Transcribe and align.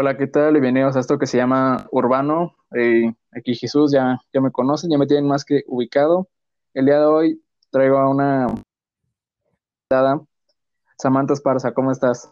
Hola, 0.00 0.16
¿qué 0.16 0.28
tal? 0.28 0.52
Bienvenidos 0.52 0.94
a 0.94 1.00
esto 1.00 1.18
que 1.18 1.26
se 1.26 1.38
llama 1.38 1.88
Urbano. 1.90 2.54
Eh, 2.72 3.12
aquí 3.32 3.56
Jesús, 3.56 3.90
ya, 3.90 4.16
ya 4.32 4.40
me 4.40 4.52
conocen, 4.52 4.90
ya 4.92 4.96
me 4.96 5.08
tienen 5.08 5.26
más 5.26 5.44
que 5.44 5.64
ubicado. 5.66 6.28
El 6.72 6.84
día 6.86 7.00
de 7.00 7.06
hoy 7.06 7.42
traigo 7.72 7.98
a 7.98 8.08
una 8.08 8.46
Samantha 10.96 11.34
Esparza, 11.34 11.72
¿cómo 11.72 11.90
estás? 11.90 12.30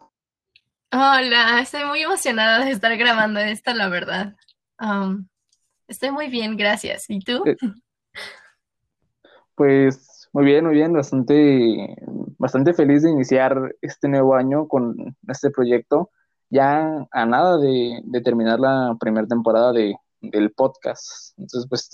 Hola, 0.93 1.59
estoy 1.61 1.85
muy 1.87 2.03
emocionada 2.03 2.65
de 2.65 2.71
estar 2.71 2.97
grabando 2.97 3.41
esto, 3.41 3.75
la 3.75 3.89
verdad. 3.89 4.37
Um, 4.81 5.27
estoy 5.89 6.13
muy 6.13 6.29
bien, 6.29 6.57
gracias. 6.57 7.07
¿Y 7.09 7.19
tú? 7.19 7.43
Eh, 7.45 7.57
pues 9.57 10.29
muy 10.33 10.45
bien, 10.45 10.65
muy 10.67 10.75
bien, 10.75 10.93
bastante, 10.93 11.97
bastante 12.39 12.75
feliz 12.75 13.03
de 13.03 13.11
iniciar 13.11 13.75
este 13.81 14.07
nuevo 14.07 14.37
año 14.37 14.69
con 14.69 15.17
este 15.27 15.51
proyecto 15.51 16.13
ya 16.51 17.07
a 17.11 17.27
nada 17.27 17.59
de, 17.59 18.03
terminar 18.25 18.61
la 18.61 18.97
primera 18.99 19.27
temporada 19.27 19.73
de, 19.73 19.97
del 20.21 20.53
podcast. 20.53 21.39
Entonces, 21.39 21.67
pues 21.69 21.91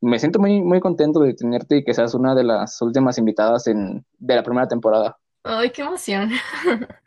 me 0.00 0.18
siento 0.18 0.38
muy, 0.38 0.60
muy 0.62 0.80
contento 0.80 1.20
de 1.20 1.34
tenerte 1.34 1.78
y 1.78 1.84
que 1.84 1.94
seas 1.94 2.14
una 2.14 2.34
de 2.34 2.44
las 2.44 2.80
últimas 2.82 3.18
invitadas 3.18 3.66
en, 3.66 4.04
de 4.18 4.36
la 4.36 4.42
primera 4.42 4.68
temporada. 4.68 5.18
¡Ay, 5.42 5.70
qué 5.70 5.82
emoción! 5.82 6.30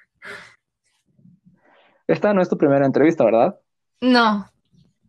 Esta 2.07 2.33
no 2.33 2.41
es 2.41 2.49
tu 2.49 2.57
primera 2.57 2.85
entrevista, 2.85 3.23
¿verdad? 3.23 3.59
No. 4.02 4.49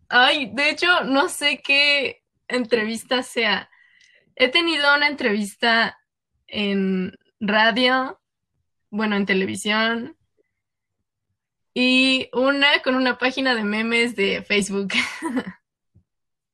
Ay, 0.09 0.51
de 0.53 0.71
hecho, 0.71 0.87
no 1.05 1.29
sé 1.29 1.63
qué 1.65 2.23
entrevista 2.49 3.23
sea. 3.23 3.71
He 4.37 4.49
tenido 4.49 4.95
una 4.95 5.09
entrevista 5.09 5.99
en 6.47 7.17
radio, 7.39 8.21
bueno, 8.91 9.17
en 9.17 9.25
televisión, 9.25 10.17
y 11.75 12.29
una 12.33 12.83
con 12.83 12.95
una 12.95 13.19
página 13.19 13.55
de 13.55 13.65
memes 13.65 14.17
de 14.17 14.43
Facebook. 14.43 14.89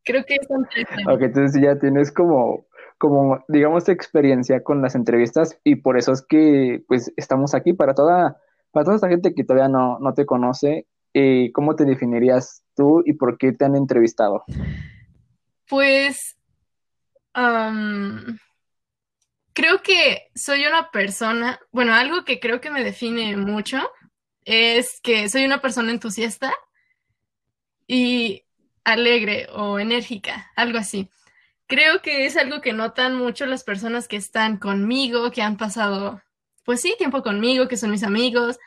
Creo 0.04 0.24
que 0.24 0.38
tres. 0.70 0.86
Ok, 1.08 1.22
entonces 1.22 1.60
ya 1.60 1.78
tienes 1.78 2.12
como, 2.12 2.66
como, 2.98 3.44
digamos, 3.48 3.88
experiencia 3.88 4.62
con 4.62 4.80
las 4.80 4.94
entrevistas 4.94 5.58
y 5.64 5.76
por 5.76 5.98
eso 5.98 6.12
es 6.12 6.22
que, 6.22 6.84
pues, 6.86 7.12
estamos 7.16 7.54
aquí 7.54 7.72
para 7.72 7.94
toda, 7.94 8.40
para 8.70 8.84
toda 8.84 8.96
esta 8.96 9.08
gente 9.08 9.34
que 9.34 9.42
todavía 9.42 9.68
no, 9.68 9.98
no 9.98 10.14
te 10.14 10.24
conoce. 10.24 10.86
Eh, 11.12 11.50
¿Cómo 11.52 11.74
te 11.74 11.84
definirías 11.84 12.62
tú 12.76 13.02
y 13.04 13.14
por 13.14 13.36
qué 13.38 13.52
te 13.52 13.64
han 13.64 13.74
entrevistado? 13.74 14.44
Pues, 15.68 16.36
creo 19.52 19.82
que 19.82 20.28
soy 20.34 20.66
una 20.66 20.90
persona, 20.90 21.58
bueno, 21.72 21.94
algo 21.94 22.24
que 22.24 22.38
creo 22.38 22.60
que 22.60 22.70
me 22.70 22.84
define 22.84 23.36
mucho 23.36 23.78
es 24.46 25.00
que 25.02 25.28
soy 25.28 25.44
una 25.44 25.60
persona 25.60 25.90
entusiasta 25.90 26.54
y 27.86 28.44
alegre 28.84 29.48
o 29.52 29.78
enérgica, 29.78 30.50
algo 30.56 30.78
así. 30.78 31.10
Creo 31.66 32.00
que 32.00 32.26
es 32.26 32.36
algo 32.36 32.60
que 32.60 32.72
notan 32.72 33.16
mucho 33.16 33.44
las 33.44 33.64
personas 33.64 34.06
que 34.06 34.16
están 34.16 34.56
conmigo, 34.58 35.32
que 35.32 35.42
han 35.42 35.56
pasado, 35.56 36.22
pues 36.64 36.80
sí, 36.80 36.94
tiempo 36.96 37.22
conmigo, 37.24 37.66
que 37.66 37.76
son 37.76 37.90
mis 37.90 38.04
amigos. 38.04 38.58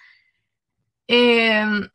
Em, 1.08 1.90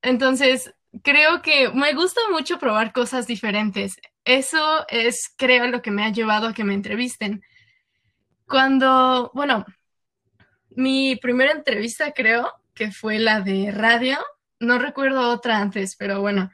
entonces, 0.00 0.74
creo 1.02 1.42
que 1.42 1.68
me 1.70 1.92
gusta 1.92 2.22
mucho 2.30 2.58
probar 2.58 2.92
cosas 2.94 3.26
diferentes. 3.26 3.96
Eso 4.24 4.86
es, 4.88 5.30
creo, 5.36 5.66
lo 5.66 5.82
que 5.82 5.90
me 5.90 6.04
ha 6.04 6.10
llevado 6.10 6.48
a 6.48 6.54
que 6.54 6.64
me 6.64 6.72
entrevisten. 6.74 7.42
Cuando, 8.46 9.30
bueno, 9.34 9.66
mi 10.70 11.16
primera 11.16 11.52
entrevista, 11.52 12.12
creo, 12.12 12.50
que 12.74 12.90
fue 12.90 13.18
la 13.18 13.40
de 13.40 13.70
radio. 13.70 14.18
No 14.60 14.78
recuerdo 14.78 15.30
otra 15.30 15.58
antes, 15.58 15.96
pero 15.96 16.20
bueno, 16.20 16.50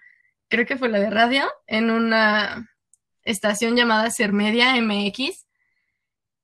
creo 0.48 0.66
que 0.66 0.76
fue 0.76 0.88
la 0.88 0.98
de 0.98 1.10
radio 1.10 1.50
en 1.66 1.90
una 1.90 2.70
estación 3.22 3.76
llamada 3.76 4.10
Sermedia 4.10 4.74
MX. 4.80 5.46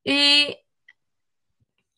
Y, 0.04 0.56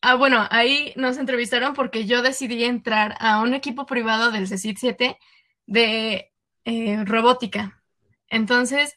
ah, 0.01 0.15
bueno, 0.15 0.47
ahí 0.51 0.93
nos 0.95 1.17
entrevistaron 1.17 1.73
porque 1.73 2.05
yo 2.05 2.21
decidí 2.21 2.63
entrar 2.63 3.15
a 3.19 3.41
un 3.41 3.53
equipo 3.53 3.85
privado 3.85 4.31
del 4.31 4.47
CECIT 4.47 4.77
7 4.77 5.17
de 5.67 6.31
eh, 6.65 7.05
robótica. 7.05 7.81
Entonces, 8.29 8.95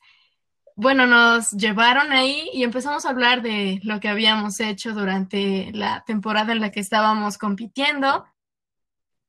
bueno, 0.74 1.06
nos 1.06 1.50
llevaron 1.52 2.12
ahí 2.12 2.48
y 2.54 2.64
empezamos 2.64 3.04
a 3.04 3.10
hablar 3.10 3.42
de 3.42 3.80
lo 3.82 4.00
que 4.00 4.08
habíamos 4.08 4.58
hecho 4.60 4.92
durante 4.94 5.70
la 5.72 6.02
temporada 6.06 6.52
en 6.52 6.60
la 6.60 6.70
que 6.70 6.80
estábamos 6.80 7.36
compitiendo 7.36 8.24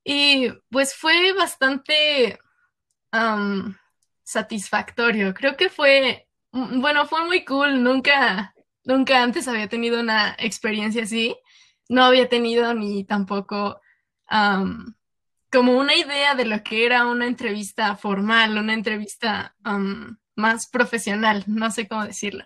y 0.04 0.50
pues 0.70 0.94
fue 0.94 1.32
bastante 1.32 2.38
satisfactorio. 4.22 5.32
Creo 5.34 5.56
que 5.56 5.68
fue, 5.70 6.28
mm, 6.52 6.80
bueno, 6.80 7.06
fue 7.06 7.24
muy 7.24 7.44
cool. 7.44 7.82
Nunca, 7.82 8.54
nunca 8.84 9.22
antes 9.22 9.48
había 9.48 9.68
tenido 9.68 10.00
una 10.00 10.36
experiencia 10.38 11.04
así. 11.04 11.36
No 11.88 12.04
había 12.04 12.28
tenido 12.28 12.74
ni 12.74 13.04
tampoco 13.04 13.80
como 15.50 15.78
una 15.78 15.94
idea 15.94 16.34
de 16.34 16.44
lo 16.44 16.62
que 16.64 16.84
era 16.84 17.06
una 17.06 17.26
entrevista 17.26 17.96
formal, 17.96 18.58
una 18.58 18.74
entrevista 18.74 19.54
más 20.34 20.68
profesional, 20.68 21.44
no 21.46 21.70
sé 21.70 21.86
cómo 21.86 22.04
decirlo. 22.04 22.44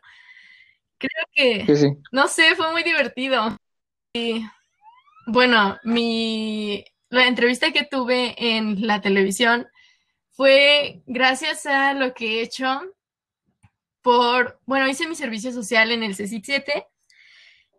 Creo 0.99 1.25
que, 1.33 1.95
no 2.13 2.29
sé, 2.29 2.55
fue 2.57 2.71
muy 2.73 2.83
divertido. 2.83 3.57
Y 4.13 4.45
bueno, 5.27 5.79
mi 5.85 6.85
la 7.11 7.27
entrevista 7.27 7.73
que 7.73 7.85
tuve 7.85 8.35
en 8.37 8.87
la 8.87 9.01
televisión 9.01 9.67
fue 10.31 11.03
gracias 11.07 11.67
a 11.67 11.95
lo 11.95 12.15
que 12.15 12.39
he 12.39 12.43
hecho 12.43 12.83
por, 14.03 14.61
bueno, 14.67 14.89
hice 14.89 15.09
mi 15.09 15.15
servicio 15.15 15.53
social 15.53 15.91
en 15.91 16.03
el 16.03 16.15
CECIT 16.15 16.45
7 16.45 16.87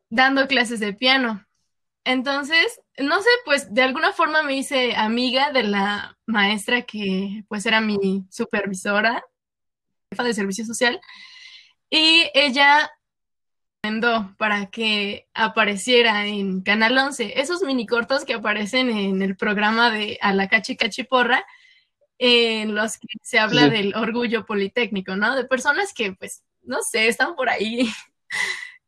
dando 0.09 0.47
clases 0.47 0.79
de 0.79 0.93
piano. 0.93 1.45
Entonces, 2.03 2.81
no 2.97 3.21
sé, 3.21 3.29
pues 3.45 3.73
de 3.73 3.83
alguna 3.83 4.11
forma 4.13 4.41
me 4.41 4.55
hice 4.55 4.95
amiga 4.95 5.51
de 5.51 5.63
la 5.63 6.17
maestra 6.25 6.81
que 6.81 7.43
pues 7.47 7.65
era 7.65 7.81
mi 7.81 8.25
supervisora, 8.29 9.23
jefa 10.09 10.23
de 10.23 10.33
servicio 10.33 10.65
social, 10.65 10.99
y 11.89 12.29
ella 12.33 12.89
para 14.37 14.65
que 14.67 15.27
apareciera 15.33 16.25
en 16.25 16.61
Canal 16.61 16.97
11. 16.97 17.39
Esos 17.39 17.61
mini 17.63 17.87
cortos 17.87 18.25
que 18.25 18.33
aparecen 18.33 18.89
en 18.89 19.21
el 19.21 19.37
programa 19.37 19.89
de 19.89 20.17
A 20.21 20.33
la 20.33 20.49
Cachi 20.49 20.75
Cachiporra, 20.75 21.45
en 22.17 22.75
los 22.75 22.97
que 22.97 23.07
se 23.21 23.39
habla 23.39 23.69
del 23.69 23.95
orgullo 23.95 24.45
politécnico, 24.45 25.15
¿no? 25.15 25.33
De 25.35 25.45
personas 25.45 25.93
que, 25.93 26.11
pues, 26.11 26.43
no 26.63 26.81
sé, 26.81 27.07
están 27.07 27.35
por 27.35 27.49
ahí. 27.49 27.89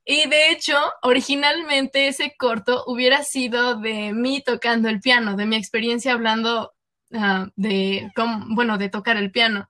Y 0.04 0.28
de 0.28 0.52
hecho, 0.52 0.78
originalmente 1.04 2.08
ese 2.08 2.36
corto 2.36 2.84
hubiera 2.88 3.24
sido 3.24 3.76
de 3.76 4.14
mí 4.14 4.42
tocando 4.44 4.90
el 4.90 5.00
piano, 5.00 5.38
de 5.38 5.46
mi 5.46 5.56
experiencia 5.56 6.14
hablando 6.14 6.74
ah, 7.14 7.48
de, 7.56 8.12
cómo, 8.16 8.44
bueno, 8.50 8.78
de 8.78 8.90
tocar 8.90 9.16
el 9.18 9.32
piano, 9.32 9.70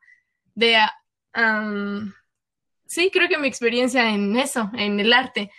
de... 0.55 0.77
Ah, 1.33 2.01
sí, 2.91 3.09
creo 3.09 3.29
que 3.29 3.37
mi 3.37 3.47
experiencia 3.47 4.09
en 4.09 4.35
eso, 4.35 4.69
en 4.73 4.99
el 4.99 5.13
arte. 5.13 5.49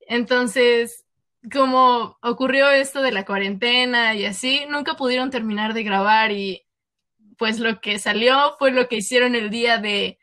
Entonces, 0.00 1.04
como 1.52 2.16
ocurrió 2.22 2.70
esto 2.70 3.02
de 3.02 3.10
la 3.10 3.24
cuarentena 3.24 4.14
y 4.14 4.24
así, 4.24 4.64
nunca 4.68 4.94
pudieron 4.94 5.30
terminar 5.30 5.74
de 5.74 5.82
grabar 5.82 6.30
y 6.30 6.64
pues 7.36 7.58
lo 7.58 7.80
que 7.80 7.98
salió 7.98 8.54
fue 8.58 8.70
lo 8.70 8.88
que 8.88 8.96
hicieron 8.96 9.34
el 9.34 9.50
día 9.50 9.78
de 9.78 10.18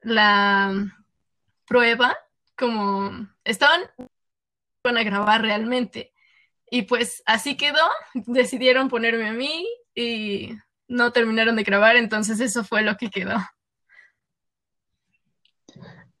la 0.00 0.74
prueba, 1.66 2.16
como 2.56 3.28
estaban 3.44 3.82
van 4.82 4.96
a 4.96 5.04
grabar 5.04 5.42
realmente. 5.42 6.12
Y 6.68 6.82
pues 6.82 7.22
así 7.26 7.56
quedó, 7.56 7.88
decidieron 8.14 8.88
ponerme 8.88 9.28
a 9.28 9.32
mí 9.32 9.68
y 9.94 10.50
no 10.88 11.12
terminaron 11.12 11.54
de 11.54 11.62
grabar, 11.62 11.96
entonces 11.96 12.40
eso 12.40 12.64
fue 12.64 12.82
lo 12.82 12.96
que 12.96 13.08
quedó. 13.08 13.38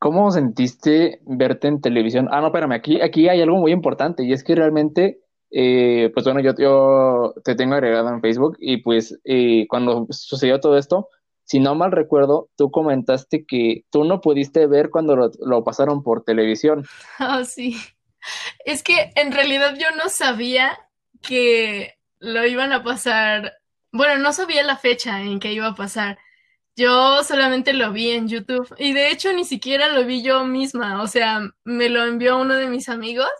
¿Cómo 0.06 0.30
sentiste 0.30 1.18
verte 1.26 1.66
en 1.66 1.80
televisión? 1.80 2.28
Ah, 2.30 2.40
no, 2.40 2.46
espérame, 2.46 2.74
aquí, 2.74 3.00
aquí 3.00 3.28
hay 3.28 3.42
algo 3.42 3.56
muy 3.56 3.72
importante 3.72 4.22
y 4.22 4.32
es 4.32 4.44
que 4.44 4.54
realmente, 4.54 5.18
eh, 5.50 6.12
pues 6.14 6.24
bueno, 6.24 6.38
yo, 6.40 7.34
te 7.42 7.56
tengo 7.56 7.74
agregado 7.74 8.10
en 8.10 8.20
Facebook 8.20 8.56
y 8.60 8.76
pues 8.76 9.18
eh, 9.24 9.66
cuando 9.68 10.06
sucedió 10.10 10.60
todo 10.60 10.78
esto, 10.78 11.08
si 11.42 11.58
no 11.58 11.74
mal 11.74 11.90
recuerdo, 11.90 12.50
tú 12.56 12.70
comentaste 12.70 13.44
que 13.46 13.84
tú 13.90 14.04
no 14.04 14.20
pudiste 14.20 14.68
ver 14.68 14.90
cuando 14.90 15.16
lo, 15.16 15.64
pasaron 15.64 16.04
por 16.04 16.22
televisión. 16.22 16.86
Ah, 17.18 17.42
sí. 17.44 17.76
Es 18.64 18.84
que 18.84 19.10
en 19.16 19.32
realidad 19.32 19.74
yo 19.76 19.88
no 19.96 20.08
sabía 20.08 20.78
que 21.20 21.94
lo 22.20 22.46
iban 22.46 22.72
a 22.72 22.84
pasar, 22.84 23.54
bueno, 23.90 24.22
no 24.22 24.32
sabía 24.32 24.62
la 24.62 24.76
fecha 24.76 25.20
en 25.22 25.40
que 25.40 25.52
iba 25.52 25.66
a 25.66 25.74
pasar. 25.74 26.16
Yo 26.76 27.24
solamente 27.24 27.72
lo 27.72 27.92
vi 27.92 28.10
en 28.10 28.28
YouTube 28.28 28.74
y 28.78 28.92
de 28.92 29.10
hecho 29.10 29.32
ni 29.32 29.44
siquiera 29.44 29.88
lo 29.88 30.04
vi 30.04 30.22
yo 30.22 30.44
misma, 30.44 31.02
o 31.02 31.06
sea, 31.06 31.40
me 31.64 31.88
lo 31.88 32.04
envió 32.04 32.38
uno 32.38 32.54
de 32.54 32.68
mis 32.68 32.90
amigos 32.90 33.30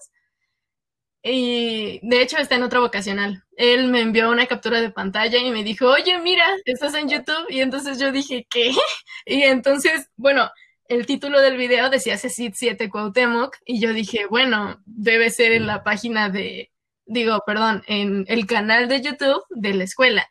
y 1.22 1.98
de 2.02 2.22
hecho 2.22 2.38
está 2.38 2.54
en 2.54 2.62
otra 2.62 2.78
vocacional. 2.80 3.42
Él 3.56 3.88
me 3.88 4.00
envió 4.00 4.30
una 4.30 4.46
captura 4.46 4.80
de 4.80 4.90
pantalla 4.90 5.38
y 5.38 5.50
me 5.50 5.64
dijo, 5.64 5.90
oye, 5.90 6.18
mira, 6.20 6.44
estás 6.64 6.94
en 6.94 7.08
YouTube. 7.08 7.46
Y 7.48 7.60
entonces 7.60 7.98
yo 7.98 8.12
dije, 8.12 8.46
¿qué? 8.48 8.70
Y 9.26 9.42
entonces, 9.42 10.08
bueno, 10.16 10.48
el 10.88 11.04
título 11.04 11.40
del 11.40 11.56
video 11.56 11.90
decía 11.90 12.16
CECIT 12.16 12.54
7 12.54 12.88
Cuauhtémoc 12.88 13.56
y 13.64 13.80
yo 13.80 13.92
dije, 13.92 14.26
bueno, 14.26 14.80
debe 14.86 15.30
ser 15.30 15.50
en 15.50 15.66
la 15.66 15.82
página 15.82 16.28
de, 16.30 16.70
digo, 17.06 17.42
perdón, 17.44 17.82
en 17.88 18.24
el 18.28 18.46
canal 18.46 18.88
de 18.88 19.02
YouTube 19.02 19.42
de 19.50 19.74
la 19.74 19.82
escuela. 19.82 20.28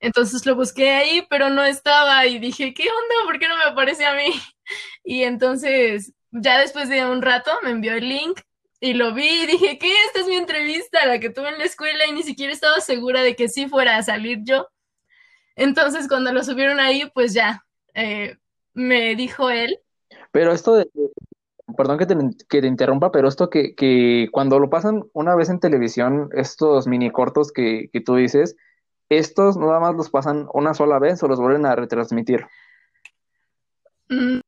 Entonces 0.00 0.44
lo 0.46 0.54
busqué 0.54 0.90
ahí, 0.90 1.26
pero 1.30 1.48
no 1.48 1.64
estaba 1.64 2.26
y 2.26 2.38
dije, 2.38 2.74
¿qué 2.74 2.84
onda? 2.84 3.24
¿Por 3.24 3.38
qué 3.38 3.48
no 3.48 3.56
me 3.56 3.64
aparece 3.64 4.04
a 4.04 4.14
mí? 4.14 4.28
Y 5.04 5.22
entonces, 5.22 6.12
ya 6.32 6.58
después 6.58 6.88
de 6.88 7.04
un 7.04 7.22
rato, 7.22 7.52
me 7.62 7.70
envió 7.70 7.94
el 7.94 8.08
link 8.08 8.40
y 8.80 8.94
lo 8.94 9.14
vi 9.14 9.44
y 9.44 9.46
dije, 9.46 9.78
¿qué? 9.78 9.92
Esta 10.06 10.20
es 10.20 10.26
mi 10.26 10.34
entrevista, 10.34 11.06
la 11.06 11.20
que 11.20 11.30
tuve 11.30 11.50
en 11.50 11.58
la 11.58 11.64
escuela 11.64 12.04
y 12.06 12.12
ni 12.12 12.24
siquiera 12.24 12.52
estaba 12.52 12.80
segura 12.80 13.22
de 13.22 13.36
que 13.36 13.48
sí 13.48 13.68
fuera 13.68 13.96
a 13.96 14.02
salir 14.02 14.40
yo. 14.42 14.66
Entonces, 15.54 16.08
cuando 16.08 16.32
lo 16.32 16.42
subieron 16.42 16.80
ahí, 16.80 17.08
pues 17.14 17.32
ya, 17.32 17.64
eh, 17.94 18.36
me 18.74 19.14
dijo 19.14 19.50
él. 19.50 19.78
Pero 20.32 20.52
esto 20.52 20.74
de, 20.74 20.88
perdón 21.76 21.98
que 21.98 22.06
te, 22.06 22.16
que 22.48 22.60
te 22.60 22.66
interrumpa, 22.66 23.10
pero 23.10 23.28
esto 23.28 23.48
que, 23.48 23.74
que, 23.74 24.28
cuando 24.32 24.58
lo 24.58 24.68
pasan 24.68 25.04
una 25.12 25.34
vez 25.34 25.48
en 25.48 25.60
televisión, 25.60 26.28
estos 26.32 26.86
mini 26.86 27.10
cortos 27.10 27.52
que, 27.52 27.88
que 27.92 28.00
tú 28.00 28.16
dices, 28.16 28.56
estos 29.08 29.56
nada 29.56 29.80
más 29.80 29.94
los 29.94 30.10
pasan 30.10 30.48
una 30.52 30.74
sola 30.74 30.98
vez 30.98 31.22
o 31.22 31.28
los 31.28 31.38
vuelven 31.38 31.66
a 31.66 31.76
retransmitir. 31.76 32.46
Mm, 34.08 34.40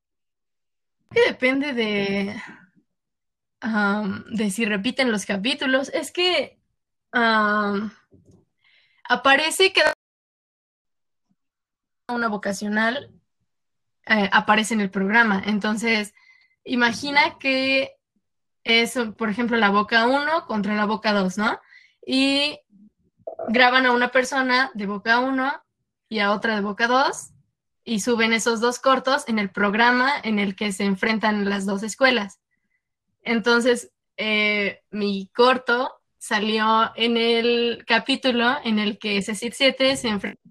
que 1.10 1.20
depende 1.26 1.72
de, 1.72 2.34
de 4.30 4.50
si 4.50 4.64
repiten 4.64 5.10
los 5.12 5.26
capítulos, 5.26 5.90
es 5.94 6.12
que 6.12 6.58
aparece 9.08 9.72
que 9.72 9.82
una 12.08 12.28
vocacional 12.28 13.10
eh, 14.06 14.28
aparece 14.32 14.74
en 14.74 14.80
el 14.80 14.90
programa. 14.90 15.42
Entonces, 15.46 16.14
imagina 16.64 17.38
que 17.38 17.96
es, 18.64 18.98
por 19.16 19.28
ejemplo, 19.28 19.56
la 19.56 19.70
boca 19.70 20.06
1 20.06 20.46
contra 20.46 20.74
la 20.74 20.86
boca 20.86 21.12
2, 21.12 21.38
¿no? 21.38 21.60
Y 22.06 22.58
graban 23.48 23.86
a 23.86 23.92
una 23.92 24.10
persona 24.10 24.70
de 24.74 24.86
boca 24.86 25.20
1 25.20 25.64
y 26.08 26.18
a 26.18 26.32
otra 26.32 26.56
de 26.56 26.62
boca 26.62 26.86
2 26.86 27.30
y 27.84 28.00
suben 28.00 28.32
esos 28.32 28.60
dos 28.60 28.78
cortos 28.78 29.24
en 29.28 29.38
el 29.38 29.50
programa 29.50 30.12
en 30.22 30.38
el 30.38 30.56
que 30.56 30.72
se 30.72 30.84
enfrentan 30.84 31.48
las 31.48 31.64
dos 31.64 31.82
escuelas. 31.82 32.40
Entonces, 33.22 33.90
eh, 34.16 34.82
mi 34.90 35.28
corto 35.28 36.00
salió 36.18 36.92
en 36.96 37.16
el 37.16 37.84
capítulo 37.86 38.56
en 38.64 38.78
el 38.78 38.98
que 38.98 39.22
CECIT 39.22 39.52
7 39.54 39.96
se 39.96 40.08
enfrenta, 40.08 40.42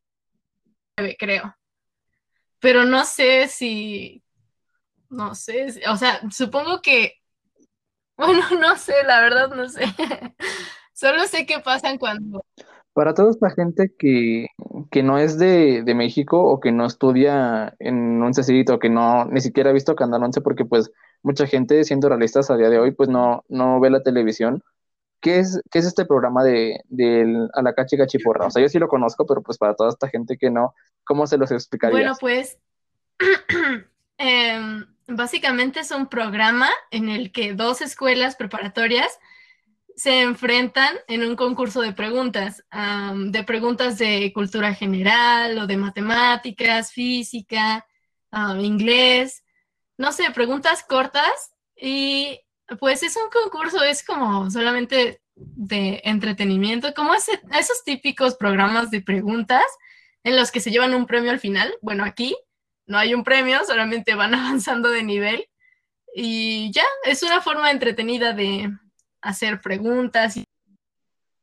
creo. 1.19 1.55
Pero 2.59 2.85
no 2.85 3.05
sé 3.05 3.47
si, 3.47 4.23
no 5.09 5.35
sé, 5.35 5.81
o 5.89 5.97
sea, 5.97 6.21
supongo 6.31 6.81
que, 6.81 7.21
bueno, 8.17 8.49
no 8.59 8.77
sé, 8.77 9.03
la 9.05 9.21
verdad 9.21 9.49
no 9.49 9.69
sé. 9.69 9.85
Solo 10.93 11.27
sé 11.27 11.45
qué 11.45 11.59
pasan 11.59 11.99
cuando... 11.99 12.43
Para 12.97 13.13
toda 13.13 13.29
esta 13.29 13.51
gente 13.51 13.93
que, 13.95 14.47
que 14.89 15.03
no 15.03 15.19
es 15.19 15.37
de, 15.37 15.83
de, 15.83 15.93
México 15.93 16.43
o 16.43 16.59
que 16.59 16.71
no 16.71 16.83
estudia 16.87 17.75
en 17.77 18.23
un 18.23 18.33
CECIT 18.33 18.71
o 18.71 18.79
que 18.79 18.89
no 18.89 19.25
ni 19.25 19.39
siquiera 19.39 19.69
ha 19.69 19.73
visto 19.73 19.95
Canal 19.95 20.23
11 20.23 20.41
porque 20.41 20.65
pues 20.65 20.91
mucha 21.21 21.45
gente, 21.45 21.83
siendo 21.83 22.09
realistas 22.09 22.49
a 22.49 22.57
día 22.57 22.71
de 22.71 22.79
hoy, 22.79 22.93
pues 22.93 23.07
no, 23.07 23.45
no 23.49 23.79
ve 23.79 23.91
la 23.91 24.01
televisión. 24.01 24.63
¿Qué 25.21 25.37
es, 25.37 25.61
qué 25.69 25.77
es 25.77 25.85
este 25.85 26.07
programa 26.07 26.43
de, 26.43 26.79
de 26.85 27.47
Alacachi 27.53 27.97
Gachiporra? 27.97 28.47
O 28.47 28.49
sea, 28.49 28.63
yo 28.63 28.67
sí 28.67 28.79
lo 28.79 28.87
conozco, 28.87 29.27
pero 29.27 29.43
pues 29.43 29.59
para 29.59 29.75
toda 29.75 29.89
esta 29.89 30.09
gente 30.09 30.35
que 30.35 30.49
no, 30.49 30.73
¿cómo 31.03 31.27
se 31.27 31.37
los 31.37 31.51
explicaría? 31.51 31.99
Bueno, 31.99 32.15
pues 32.19 32.57
eh, 34.17 34.59
básicamente 35.07 35.81
es 35.81 35.91
un 35.91 36.07
programa 36.07 36.69
en 36.89 37.09
el 37.09 37.31
que 37.31 37.53
dos 37.53 37.81
escuelas 37.81 38.35
preparatorias 38.35 39.19
se 39.97 40.21
enfrentan 40.21 40.95
en 41.09 41.23
un 41.23 41.35
concurso 41.35 41.81
de 41.81 41.91
preguntas, 41.91 42.63
de 42.71 43.43
preguntas 43.43 43.97
de 43.97 44.31
cultura 44.31 44.73
general 44.73 45.57
o 45.57 45.67
de 45.67 45.75
matemáticas, 45.75 46.93
física, 46.93 47.85
inglés 48.59 49.43
no 49.97 50.11
sé, 50.11 50.29
preguntas 50.31 50.83
cortas 50.87 51.53
y 51.75 52.39
pues 52.79 53.03
es 53.03 53.15
un 53.15 53.29
concurso, 53.29 53.83
es 53.83 54.03
como 54.03 54.49
solamente 54.49 55.21
de 55.35 56.01
entretenimiento, 56.03 56.93
como 56.93 57.13
esos 57.13 57.83
típicos 57.85 58.35
programas 58.35 58.91
de 58.91 59.01
preguntas 59.01 59.65
en 60.23 60.35
los 60.35 60.51
que 60.51 60.59
se 60.59 60.71
llevan 60.71 60.93
un 60.93 61.05
premio 61.05 61.31
al 61.31 61.39
final. 61.39 61.73
Bueno, 61.81 62.03
aquí 62.03 62.35
no 62.85 62.97
hay 62.97 63.13
un 63.13 63.23
premio, 63.23 63.63
solamente 63.65 64.15
van 64.15 64.33
avanzando 64.35 64.89
de 64.89 65.03
nivel 65.03 65.49
y 66.13 66.71
ya, 66.71 66.85
es 67.03 67.23
una 67.23 67.41
forma 67.41 67.71
entretenida 67.71 68.33
de 68.33 68.71
hacer 69.27 69.61
preguntas. 69.61 70.39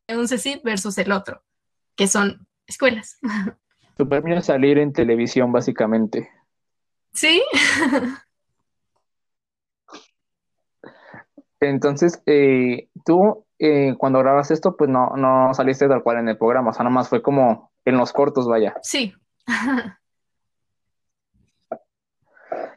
Un 0.09 0.29
CECIT 0.29 0.63
versus 0.63 0.99
el 0.99 1.13
otro, 1.13 1.43
que 1.97 2.07
son 2.07 2.47
escuelas. 2.67 3.19
Tu 3.97 4.09
premio 4.09 4.37
es 4.37 4.47
salir 4.47 4.79
en 4.79 4.93
televisión, 4.93 5.53
básicamente. 5.53 6.29
Sí. 7.13 7.41
Entonces, 11.61 12.21
eh, 12.27 12.89
tú 13.05 13.47
eh, 13.61 13.95
cuando 13.97 14.19
grabas 14.19 14.51
esto, 14.51 14.77
pues 14.77 14.91
no, 14.91 15.11
no 15.17 15.55
saliste 15.55 15.87
tal 15.87 16.03
cual 16.03 16.19
en 16.19 16.29
el 16.29 16.37
programa, 16.37 16.71
o 16.71 16.73
sea, 16.73 16.83
nomás 16.83 17.09
fue 17.09 17.23
como 17.23 17.71
en 17.85 17.97
los 17.97 18.13
cortos, 18.13 18.49
vaya. 18.49 18.75
Sí. 18.83 19.15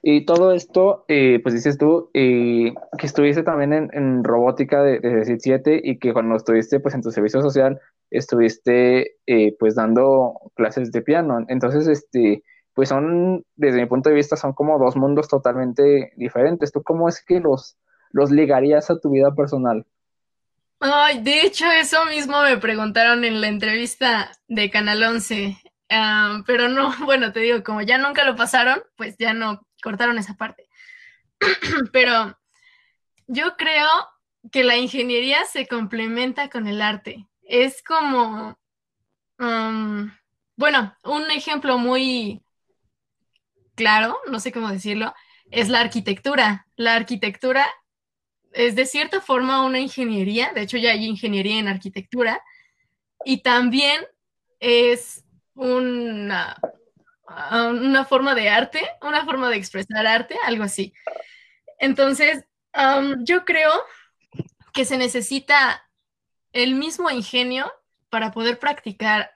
y 0.10 0.26
todo 0.26 0.54
esto, 0.54 1.04
eh, 1.10 1.42
pues 1.44 1.54
dices 1.54 1.78
tú, 1.78 2.10
que 2.14 2.74
estuviste 3.02 3.44
también 3.44 3.74
en, 3.74 4.24
robótica 4.24 4.82
de, 4.82 5.00
de 5.00 5.38
7 5.38 5.82
y 5.84 6.00
que 6.00 6.14
cuando 6.14 6.38
estuviste 6.38 6.80
pues 6.80 6.96
en 6.96 7.02
tu 7.02 7.12
servicio 7.12 7.42
social, 7.42 7.82
estuviste 8.10 9.18
pues 9.60 9.76
dando 9.76 10.40
clases 10.56 10.94
de 10.94 11.02
piano. 11.02 11.46
Entonces, 11.50 11.90
este, 11.90 12.42
pues 12.74 12.88
son, 12.88 13.44
desde 13.58 13.82
mi 13.82 13.86
punto 13.86 14.10
de 14.10 14.16
vista, 14.16 14.38
son 14.38 14.54
como 14.54 14.80
dos 14.80 14.96
mundos 14.96 15.28
totalmente 15.28 16.14
diferentes. 16.16 16.72
¿Tú 16.72 16.84
cómo 16.84 17.10
es 17.10 17.22
que 17.22 17.42
los 17.42 17.76
los 18.12 18.32
ligarías 18.32 18.90
a 18.90 19.00
tu 19.00 19.12
vida 19.12 19.36
personal? 19.36 19.86
Ay, 20.80 21.22
de 21.22 21.42
hecho, 21.42 21.66
eso 21.70 22.06
mismo 22.06 22.42
me 22.44 22.58
preguntaron 22.58 23.26
en 23.26 23.42
la 23.42 23.48
entrevista 23.48 24.32
de 24.48 24.70
Canal 24.70 25.04
11, 25.04 25.58
pero 26.46 26.70
no, 26.70 26.92
bueno, 27.06 27.34
te 27.34 27.42
digo, 27.42 27.64
como 27.64 27.82
ya 27.82 27.98
nunca 27.98 28.24
lo 28.24 28.36
pasaron, 28.36 28.80
pues 28.96 29.18
ya 29.18 29.34
no 29.34 29.67
cortaron 29.82 30.18
esa 30.18 30.36
parte. 30.36 30.68
pero 31.92 32.38
yo 33.28 33.56
creo 33.58 33.88
que 34.52 34.64
la 34.64 34.78
ingeniería 34.78 35.46
se 35.46 35.68
complementa 35.68 36.50
con 36.50 36.68
el 36.68 36.82
arte. 36.82 37.28
Es 37.44 37.84
como, 37.84 38.58
bueno, 39.38 40.96
un 41.04 41.32
ejemplo 41.32 41.78
muy 41.78 42.42
claro, 43.76 44.18
no 44.28 44.40
sé 44.40 44.52
cómo 44.52 44.70
decirlo, 44.70 45.14
es 45.52 45.70
la 45.70 45.82
arquitectura. 45.82 46.68
La 46.76 46.96
arquitectura 46.96 47.68
es 48.52 48.76
de 48.76 48.86
cierta 48.86 49.22
forma 49.22 49.64
una 49.64 49.80
ingeniería, 49.80 50.52
de 50.54 50.62
hecho 50.62 50.78
ya 50.78 50.92
hay 50.92 51.06
ingeniería 51.06 51.60
en 51.60 51.68
arquitectura, 51.68 52.42
y 53.24 53.42
también 53.42 54.02
es 54.60 55.24
una, 55.54 56.58
una 57.28 58.06
forma 58.06 58.36
de 58.36 58.50
arte, 58.50 58.88
una 59.02 59.26
forma 59.26 59.50
de 59.50 59.58
expresar 59.58 60.08
arte, 60.08 60.38
algo 60.46 60.64
así. 60.64 60.94
Entonces, 61.78 62.46
yo 63.20 63.46
creo 63.46 63.72
que 64.74 64.86
se 64.86 64.98
necesita 64.98 65.84
el 66.54 66.76
mismo 66.76 67.10
ingenio 67.10 67.72
para 68.10 68.32
poder 68.32 68.60
practicar 68.60 69.32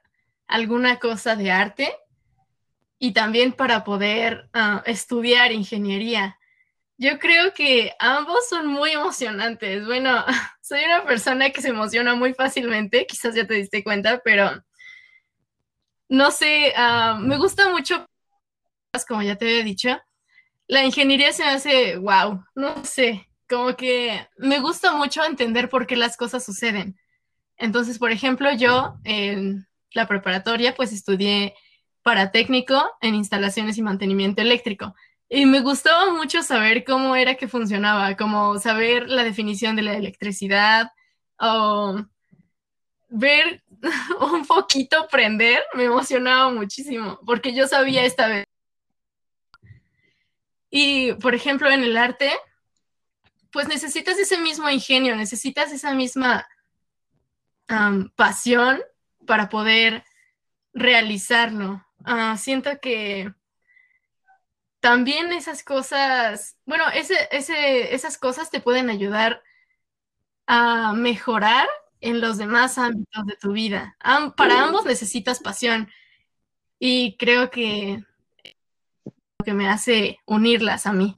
alguna 0.48 1.00
cosa 1.00 1.36
de 1.36 1.52
arte 1.52 1.96
y 3.00 3.14
también 3.14 3.52
para 3.54 3.84
poder 3.84 4.50
ah, 4.54 4.84
estudiar 4.86 5.52
ingeniería. 5.52 6.38
Yo 6.98 7.18
creo 7.18 7.54
que 7.54 7.94
ambos 8.00 8.48
son 8.48 8.68
muy 8.68 8.92
emocionantes. 8.92 9.86
Bueno, 9.86 10.24
soy 10.62 10.84
una 10.86 11.04
persona 11.04 11.50
que 11.50 11.62
se 11.62 11.70
emociona 11.70 12.16
muy 12.16 12.34
fácilmente, 12.34 13.08
quizás 13.08 13.34
ya 13.34 13.48
te 13.48 13.56
diste 13.56 13.84
cuenta, 13.84 14.22
pero 14.24 14.64
no 16.12 16.30
sé, 16.30 16.74
ah, 16.76 17.18
me 17.22 17.38
gusta 17.38 17.70
mucho, 17.70 18.06
como 19.08 19.22
ya 19.22 19.38
te 19.38 19.46
había 19.46 19.64
dicho, 19.64 19.98
la 20.68 20.84
ingeniería 20.84 21.32
se 21.32 21.46
hace, 21.46 21.96
wow, 21.96 22.44
no 22.54 22.84
sé, 22.84 23.30
como 23.50 23.78
que 23.78 24.28
me 24.38 24.60
gusta 24.60 24.92
mucho 24.92 25.24
entender 25.24 25.70
por 25.70 25.88
qué 25.88 25.96
las 25.96 26.18
cosas 26.18 26.44
suceden. 26.44 27.00
Entonces, 27.56 27.98
por 27.98 28.12
ejemplo, 28.12 28.52
yo 28.52 28.96
en 29.06 29.66
la 29.94 30.06
preparatoria 30.06 30.76
pues 30.76 30.92
estudié 30.92 31.56
para 32.04 32.32
técnico 32.32 32.92
en 33.00 33.16
instalaciones 33.16 33.78
y 33.78 33.82
mantenimiento 33.82 34.42
eléctrico. 34.42 34.94
Y 35.30 35.46
me 35.46 35.62
gustaba 35.62 36.12
mucho 36.12 36.44
saber 36.44 36.84
cómo 36.84 37.16
era 37.16 37.36
que 37.36 37.48
funcionaba, 37.48 38.18
como 38.18 38.60
saber 38.60 39.08
la 39.08 39.24
definición 39.24 39.78
de 39.78 39.84
la 39.84 39.94
electricidad, 39.94 40.92
o 41.40 42.04
ver 43.08 43.64
un 44.20 44.46
poquito 44.46 45.08
prender 45.08 45.64
me 45.74 45.86
emocionaba 45.86 46.52
muchísimo, 46.52 47.20
porque 47.26 47.54
yo 47.54 47.68
sabía 47.68 48.04
esta 48.04 48.28
vez. 48.28 48.46
Y, 50.70 51.14
por 51.14 51.36
ejemplo, 51.36 51.70
en 51.70 51.84
el 51.84 51.98
arte, 51.98 52.32
pues 53.52 53.68
necesitas 53.68 54.18
ese 54.18 54.38
mismo 54.38 54.70
ingenio, 54.70 55.16
necesitas 55.16 55.72
esa 55.72 55.94
misma 55.94 56.48
pasión 58.16 58.82
para 59.26 59.50
poder 59.50 60.04
realizarlo. 60.74 61.86
Ah, 62.04 62.36
siento 62.38 62.80
que 62.82 63.34
también 64.80 65.32
esas 65.32 65.64
cosas, 65.64 66.58
bueno, 66.66 66.86
ese, 66.90 67.16
esas 67.32 68.18
cosas 68.18 68.50
te 68.50 68.60
pueden 68.60 68.90
ayudar 68.90 69.44
a 70.48 70.94
mejorar 70.94 71.68
en 72.02 72.20
los 72.20 72.38
demás 72.38 72.78
ámbitos 72.78 73.26
de 73.26 73.36
tu 73.36 73.54
vida. 73.54 73.96
para 74.36 74.64
ambos 74.64 74.86
necesitas 74.86 75.40
pasión 75.40 75.88
y 76.80 77.16
creo 77.18 77.50
que 77.50 78.04
lo 79.40 79.46
que 79.46 79.54
me 79.54 79.70
hace 79.70 80.18
unirlas 80.26 80.86
a 80.86 80.94
mí. 80.94 81.18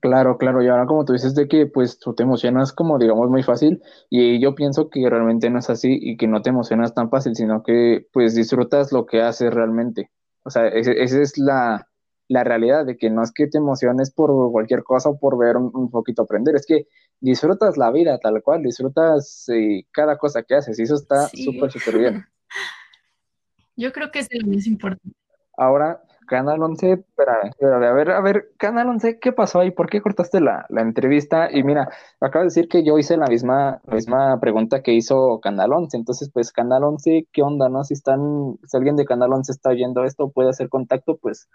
Claro, 0.00 0.38
claro, 0.38 0.62
y 0.62 0.68
ahora 0.68 0.86
como 0.86 1.04
tú 1.04 1.12
dices 1.12 1.34
de 1.34 1.46
que 1.46 1.66
pues 1.66 1.98
tú 1.98 2.14
te 2.14 2.22
emocionas 2.22 2.72
como 2.72 2.98
digamos 2.98 3.28
muy 3.30 3.42
fácil 3.42 3.80
y 4.10 4.40
yo 4.40 4.54
pienso 4.54 4.90
que 4.90 5.08
realmente 5.08 5.50
no 5.50 5.58
es 5.58 5.70
así 5.70 5.98
y 6.00 6.16
que 6.16 6.26
no 6.26 6.42
te 6.42 6.50
emocionas 6.50 6.94
tan 6.94 7.10
fácil, 7.10 7.36
sino 7.36 7.62
que 7.62 8.06
pues 8.12 8.34
disfrutas 8.34 8.92
lo 8.92 9.06
que 9.06 9.22
haces 9.22 9.52
realmente. 9.52 10.10
O 10.44 10.50
sea, 10.50 10.66
esa 10.68 11.20
es 11.20 11.38
la, 11.38 11.86
realidad 12.28 12.86
de 12.86 12.96
que 12.96 13.10
no 13.10 13.22
es 13.22 13.32
que 13.32 13.46
te 13.46 13.58
emociones 13.58 14.10
por 14.10 14.30
cualquier 14.50 14.82
cosa 14.82 15.10
o 15.10 15.18
por 15.18 15.38
ver 15.38 15.56
un, 15.56 15.90
poquito 15.90 16.22
aprender, 16.22 16.56
es 16.56 16.66
que 16.66 16.86
disfrutas 17.20 17.76
la 17.76 17.90
vida 17.90 18.18
tal 18.18 18.42
cual, 18.42 18.62
disfrutas 18.62 19.48
eh, 19.48 19.84
cada 19.92 20.16
cosa 20.18 20.42
que 20.42 20.54
haces 20.54 20.78
y 20.78 20.82
eso 20.82 20.94
está 20.94 21.28
súper, 21.28 21.70
súper 21.70 21.98
bien. 21.98 22.24
Yo 23.76 23.92
creo 23.92 24.10
que 24.10 24.18
es 24.20 24.28
lo 24.32 24.52
más 24.52 24.66
importante. 24.66 25.16
Ahora, 25.56 26.02
Canal 26.28 26.62
11, 26.62 26.92
espera, 26.92 27.40
a 27.60 27.92
ver, 27.92 28.10
a 28.10 28.20
ver, 28.20 28.50
Canal 28.58 28.88
11, 28.88 29.18
¿qué 29.18 29.32
pasó 29.32 29.60
ahí? 29.60 29.70
¿Por 29.70 29.88
qué 29.88 30.02
cortaste 30.02 30.40
la, 30.40 30.66
entrevista? 30.68 31.48
Y 31.50 31.64
mira, 31.64 31.88
acabo 32.20 32.42
de 32.42 32.48
decir 32.48 32.68
que 32.68 32.84
yo 32.84 32.98
hice 32.98 33.16
la 33.16 33.26
misma, 33.26 33.80
misma 33.90 34.38
pregunta 34.38 34.82
que 34.82 34.92
hizo 34.92 35.40
Canal 35.40 35.72
11, 35.72 35.96
entonces, 35.96 36.30
pues, 36.32 36.52
Canal 36.52 36.84
11, 36.84 37.28
¿qué 37.32 37.42
onda, 37.42 37.68
no? 37.68 37.82
Si 37.82 37.94
están, 37.94 38.58
si 38.64 38.76
alguien 38.76 38.96
de 38.96 39.06
Canal 39.06 39.32
11 39.32 39.50
está 39.50 39.70
oyendo 39.70 40.04
esto, 40.04 40.30
puede 40.30 40.50
hacer 40.50 40.68
contacto, 40.68 41.16
pues, 41.16 41.48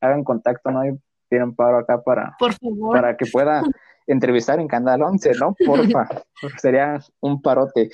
hagan 0.00 0.22
contacto, 0.22 0.70
¿no? 0.70 0.86
Y 0.86 0.98
tienen 1.28 1.54
paro 1.54 1.78
acá 1.78 2.02
para, 2.02 2.36
para 2.92 3.16
que 3.16 3.26
pueda 3.26 3.62
entrevistar 4.06 4.60
en 4.60 4.68
Canal 4.68 5.02
11, 5.02 5.32
¿no? 5.38 5.54
Porfa, 5.64 6.08
sería 6.60 6.98
un 7.20 7.40
parote. 7.42 7.90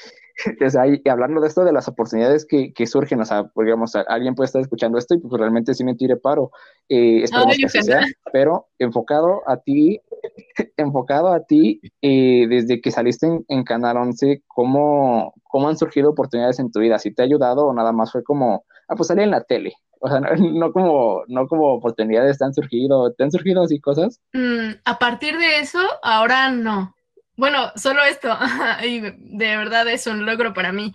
y 1.03 1.09
hablando 1.09 1.41
de 1.41 1.49
esto, 1.49 1.65
de 1.65 1.73
las 1.73 1.89
oportunidades 1.89 2.47
que, 2.47 2.87
surgen, 2.87 3.21
o 3.21 3.25
sea, 3.25 3.51
digamos, 3.57 3.95
alguien 3.97 4.35
puede 4.35 4.47
estar 4.47 4.61
escuchando 4.61 4.99
esto 4.99 5.15
y 5.15 5.19
pues 5.19 5.33
realmente 5.39 5.75
sí 5.75 5.85
me 5.85 5.95
tire 5.95 6.17
paro. 6.17 6.51
Eh, 6.89 7.23
esperemos 7.23 7.57
que 7.57 7.83
sea, 7.83 8.07
pero 8.33 8.69
enfocado 8.79 9.43
a 9.47 9.59
ti, 9.59 10.01
enfocado 10.77 11.33
a 11.33 11.45
ti, 11.45 11.81
eh, 12.03 12.47
desde 12.49 12.81
que 12.81 12.91
saliste 12.91 13.27
en, 13.49 13.65
Canal 13.65 13.97
11, 13.97 14.43
¿cómo, 14.47 15.35
¿cómo 15.45 15.69
han 15.69 15.77
surgido 15.77 16.11
oportunidades 16.11 16.59
en 16.59 16.71
tu 16.71 16.81
vida? 16.81 16.99
¿Si 16.99 17.13
te 17.13 17.23
ha 17.23 17.25
ayudado 17.25 17.67
o 17.67 17.73
nada 17.73 17.93
más 17.93 18.13
fue 18.13 18.23
como, 18.23 18.65
ah, 18.89 18.95
pues 18.97 19.09
salí 19.09 19.23
en 19.23 19.31
la 19.31 19.43
tele? 19.43 19.75
O 20.01 20.09
sea, 20.09 20.21
no, 20.39 20.73
como, 20.73 21.25
no 21.29 21.47
como 21.47 21.75
oportunidades 21.75 22.41
han 22.43 22.55
surgido, 22.55 23.13
¿te 23.13 23.25
han 23.25 23.31
surgido 23.33 23.63
así 23.63 23.81
cosas? 23.81 24.21
Mm, 24.33 24.75
a 24.85 24.99
partir 24.99 25.39
de 25.39 25.61
eso, 25.61 25.81
ahora 26.03 26.51
no. 26.51 26.95
Bueno, 27.37 27.71
solo 27.77 28.03
esto, 28.05 28.29
y 28.85 29.01
de 29.01 29.57
verdad 29.57 29.89
es 29.89 30.07
un 30.07 30.25
logro 30.25 30.55
para 30.55 30.73
mí. 30.73 30.95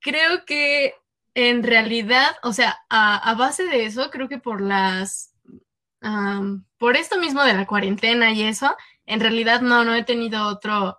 Creo 0.00 0.44
que 0.46 0.94
en 1.34 1.62
realidad, 1.62 2.34
o 2.42 2.52
sea, 2.54 2.78
a, 2.88 3.34
base 3.34 3.64
de 3.64 3.84
eso, 3.84 4.10
creo 4.10 4.26
que 4.26 4.38
por 4.38 4.62
las, 4.62 5.34
por 6.78 6.96
esto 6.96 7.18
mismo 7.18 7.42
de 7.42 7.52
la 7.52 7.66
cuarentena 7.66 8.32
y 8.32 8.42
eso, 8.42 8.74
en 9.04 9.20
realidad 9.20 9.60
no, 9.60 9.84
no 9.84 9.94
he 9.94 10.02
tenido 10.02 10.46
otro, 10.46 10.98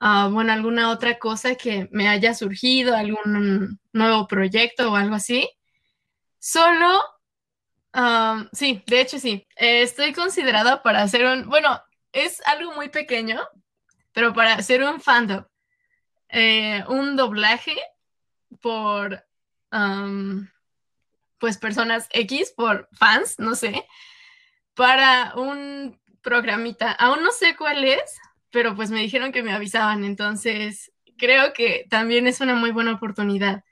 ah, 0.00 0.30
bueno, 0.32 0.54
alguna 0.54 0.90
otra 0.90 1.18
cosa 1.18 1.54
que 1.54 1.86
me 1.92 2.08
haya 2.08 2.32
surgido, 2.32 2.96
algún 2.96 3.78
nuevo 3.92 4.26
proyecto 4.26 4.90
o 4.90 4.96
algo 4.96 5.16
así. 5.16 5.50
Solo, 6.48 7.02
sí, 8.52 8.80
de 8.86 9.00
hecho 9.00 9.18
sí, 9.18 9.44
estoy 9.56 10.12
considerada 10.12 10.80
para 10.80 11.02
hacer 11.02 11.26
un, 11.26 11.48
bueno, 11.48 11.82
es 12.12 12.40
algo 12.46 12.72
muy 12.72 12.88
pequeño, 12.88 13.40
pero 14.12 14.32
para 14.32 14.54
hacer 14.54 14.84
un 14.84 15.00
fandom, 15.00 15.44
eh, 16.28 16.84
un 16.86 17.16
doblaje 17.16 17.74
por, 18.60 19.26
pues, 21.40 21.58
personas 21.58 22.06
X, 22.12 22.52
por 22.56 22.88
fans, 22.92 23.40
no 23.40 23.56
sé, 23.56 23.84
para 24.74 25.32
un 25.34 26.00
programita. 26.22 26.92
Aún 26.92 27.24
no 27.24 27.32
sé 27.32 27.56
cuál 27.56 27.82
es, 27.82 28.20
pero 28.52 28.76
pues 28.76 28.92
me 28.92 29.00
dijeron 29.00 29.32
que 29.32 29.42
me 29.42 29.52
avisaban, 29.52 30.04
entonces 30.04 30.92
creo 31.18 31.52
que 31.52 31.86
también 31.90 32.28
es 32.28 32.40
una 32.40 32.54
muy 32.54 32.70
buena 32.70 32.92
oportunidad. 32.94 33.64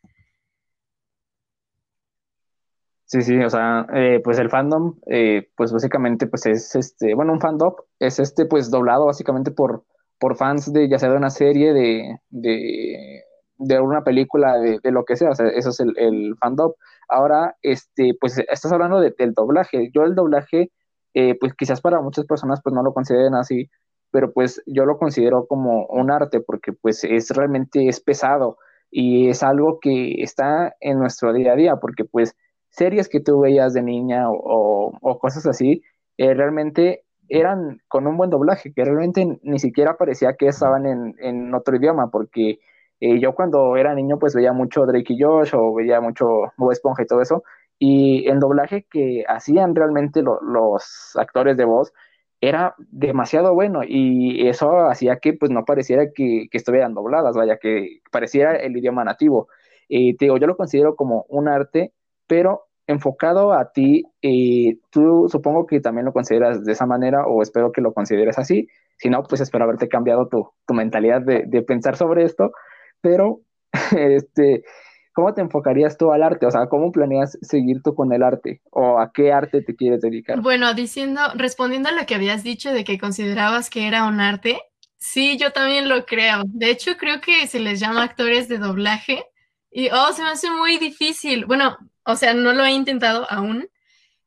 Sí, 3.07 3.23
sí, 3.23 3.39
o 3.39 3.51
sea, 3.51 3.87
eh, 3.95 4.21
pues 4.25 4.39
el 4.39 4.49
fandom, 4.51 4.95
eh, 5.07 5.49
pues 5.57 5.73
básicamente, 5.73 6.27
pues 6.27 6.47
es 6.47 6.75
este, 6.75 7.15
bueno, 7.15 7.33
un 7.33 7.41
fandom 7.41 7.75
es 7.99 8.19
este, 8.19 8.47
pues 8.47 8.71
doblado 8.71 9.07
básicamente 9.07 9.51
por, 9.51 9.85
por 10.19 10.37
fans 10.37 10.73
de 10.73 10.89
ya 10.89 10.99
sea 10.99 11.11
de 11.11 11.17
una 11.17 11.31
serie, 11.31 11.73
de, 11.75 12.19
de, 12.31 13.81
una 13.81 14.03
película, 14.05 14.59
de, 14.59 14.81
lo 14.91 15.05
que 15.05 15.17
sea, 15.17 15.31
o 15.31 15.35
sea, 15.35 15.49
eso 15.49 15.69
es 15.71 15.81
el, 15.81 15.93
el 15.99 16.35
fandom. 16.41 16.73
Ahora, 17.09 17.57
este, 17.63 18.15
pues 18.19 18.39
estás 18.39 18.73
hablando 18.73 19.01
del 19.01 19.35
doblaje. 19.35 19.91
Yo 19.93 20.05
el 20.05 20.15
doblaje, 20.15 20.73
eh, 21.13 21.37
pues 21.39 21.55
quizás 21.55 21.81
para 21.81 22.01
muchas 22.01 22.27
personas 22.27 22.61
pues 22.63 22.75
no 22.75 22.83
lo 22.83 22.95
consideren 22.95 23.35
así, 23.35 23.71
pero 24.11 24.33
pues 24.33 24.63
yo 24.67 24.87
lo 24.87 24.99
considero 24.99 25.47
como 25.47 25.87
un 25.87 26.11
arte 26.11 26.41
porque 26.41 26.73
pues 26.73 27.05
es 27.05 27.31
realmente 27.31 27.87
es 27.89 28.01
pesado 28.01 28.59
y 28.91 29.29
es 29.29 29.43
algo 29.43 29.79
que 29.81 30.23
está 30.23 30.75
en 30.81 30.99
nuestro 30.99 31.33
día 31.33 31.53
a 31.53 31.57
día 31.57 31.77
porque 31.77 32.05
pues 32.05 32.35
series 32.75 33.09
que 33.09 33.21
tú 33.21 33.41
veías 33.41 33.73
de 33.73 33.83
niña 33.83 34.27
o, 34.29 35.19
cosas 35.21 35.47
así, 35.47 35.83
eh, 36.19 36.35
realmente 36.35 37.05
eran 37.29 37.81
con 37.89 38.07
un 38.07 38.17
buen 38.17 38.31
doblaje, 38.31 38.73
que 38.73 38.85
realmente 38.85 39.39
ni 39.43 39.59
siquiera 39.59 39.97
parecía 39.97 40.35
que 40.35 40.49
estaban 40.49 40.87
en, 40.87 41.55
otro 41.55 41.77
idioma, 41.77 42.11
porque 42.11 42.59
eh, 43.01 43.21
yo 43.21 43.35
cuando 43.35 43.77
era 43.77 43.95
niño 43.95 44.19
pues 44.19 44.35
veía 44.35 44.53
mucho 44.53 44.87
Drake 44.87 45.15
y 45.15 45.23
Josh 45.23 45.55
o 45.55 45.75
veía 45.75 46.01
mucho 46.01 46.53
Bob 46.57 46.73
Esponja 46.73 47.03
y 47.05 47.07
todo 47.07 47.23
eso, 47.23 47.45
y 47.79 48.29
el 48.29 48.41
doblaje 48.41 48.87
que 48.91 49.25
hacían 49.29 49.75
realmente 49.75 50.23
los 50.23 51.13
actores 51.17 51.57
de 51.57 51.65
voz 51.65 51.93
era 52.41 52.75
demasiado 52.79 53.55
bueno 53.55 53.81
y 53.87 54.49
eso 54.49 54.87
hacía 54.89 55.17
que 55.17 55.33
pues 55.33 55.51
no 55.51 55.65
pareciera 55.65 56.13
que, 56.15 56.49
estuvieran 56.53 56.95
dobladas, 56.95 57.37
vaya, 57.37 57.59
que 57.59 58.01
pareciera 58.11 58.57
el 58.57 58.77
idioma 58.77 59.05
nativo. 59.05 59.49
y 59.89 60.17
te 60.17 60.27
digo, 60.27 60.39
yo 60.39 60.47
lo 60.47 60.57
considero 60.57 60.97
como 60.97 61.25
un 61.29 61.49
arte, 61.49 61.93
pero 62.27 62.64
enfocado 62.87 63.53
a 63.53 63.73
ti, 63.73 64.05
y 64.21 64.77
tú 64.91 65.29
supongo 65.31 65.67
que 65.67 65.81
también 65.81 66.05
lo 66.05 66.13
consideras 66.13 66.65
de 66.65 66.73
esa 66.73 66.87
manera 66.87 67.27
o 67.27 67.43
espero 67.43 67.73
que 67.73 67.81
lo 67.81 67.95
consideres 67.95 68.39
así. 68.39 68.69
Si 68.97 69.09
no, 69.09 69.23
pues 69.23 69.41
espero 69.41 69.65
haberte 69.65 69.89
cambiado 69.89 70.29
tu, 70.29 70.51
mentalidad 70.73 71.23
de, 71.23 71.63
pensar 71.63 71.97
sobre 71.97 72.25
esto. 72.25 72.53
Pero, 73.01 73.41
este, 73.97 74.65
¿cómo 75.13 75.33
te 75.35 75.41
enfocarías 75.41 75.97
tú 75.97 76.13
al 76.13 76.23
arte? 76.23 76.47
O 76.47 76.51
sea, 76.51 76.67
¿cómo 76.67 76.93
planeas 76.93 77.39
seguir 77.43 77.83
tú 77.83 77.95
con 77.95 78.13
el 78.13 78.23
arte? 78.23 78.61
¿O 78.71 78.99
a 78.99 79.13
qué 79.13 79.33
arte 79.33 79.63
te 79.63 79.75
quieres 79.75 80.03
dedicar? 80.03 80.41
Bueno, 80.41 80.75
diciendo, 80.75 81.21
respondiendo 81.35 81.89
a 81.89 81.93
lo 81.93 82.07
que 82.07 82.15
habías 82.15 82.43
dicho 82.43 82.73
de 82.73 82.85
que 82.85 82.99
considerabas 82.99 83.71
que 83.71 83.89
era 83.89 84.07
un 84.07 84.21
arte, 84.21 84.59
sí, 84.97 85.39
yo 85.39 85.53
también 85.53 85.89
lo 85.89 86.05
creo. 86.05 86.43
De 86.47 86.71
hecho, 86.71 86.97
creo 86.99 87.21
que 87.21 87.47
se 87.47 87.61
les 87.61 87.81
llama 87.81 88.03
actores 88.03 88.49
de 88.49 88.59
doblaje. 88.59 89.25
Y, 89.71 89.89
oh, 89.91 90.13
se 90.13 90.23
me 90.23 90.29
hace 90.29 90.51
muy 90.51 90.79
difícil. 90.79 91.47
Bueno, 91.47 91.77
o 92.05 92.17
sea, 92.17 92.35
no 92.35 92.53
lo 92.53 92.65
he 92.65 92.73
intentado 92.73 93.27
aún, 93.31 93.69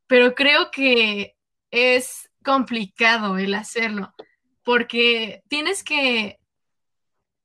pero 0.07 0.35
creo 0.35 0.71
que 0.71 1.35
es 1.71 2.29
complicado 2.43 3.37
el 3.37 3.53
hacerlo, 3.53 4.13
porque 4.63 5.43
tienes 5.47 5.83
que 5.83 6.39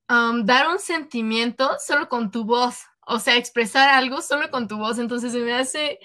um, 0.08 0.44
dar 0.44 0.68
un 0.68 0.78
sentimiento 0.78 1.76
solo 1.78 2.08
con 2.08 2.30
tu 2.30 2.44
voz, 2.44 2.80
o 3.06 3.18
sea, 3.18 3.36
expresar 3.36 3.88
algo 3.90 4.22
solo 4.22 4.50
con 4.50 4.68
tu 4.68 4.78
voz, 4.78 4.98
entonces 4.98 5.32
se 5.32 5.40
me 5.40 5.54
hace 5.54 5.98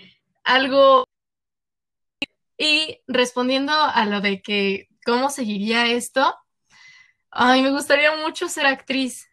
algo... 0.44 1.06
Y 2.60 3.02
respondiendo 3.08 3.72
a 3.72 4.06
lo 4.06 4.20
de 4.20 4.42
que 4.42 4.88
cómo 5.06 5.30
seguiría 5.30 5.86
esto, 5.92 6.36
ay, 7.30 7.62
me 7.62 7.70
gustaría 7.70 8.16
mucho 8.18 8.50
ser 8.50 8.66
actriz. 8.66 9.27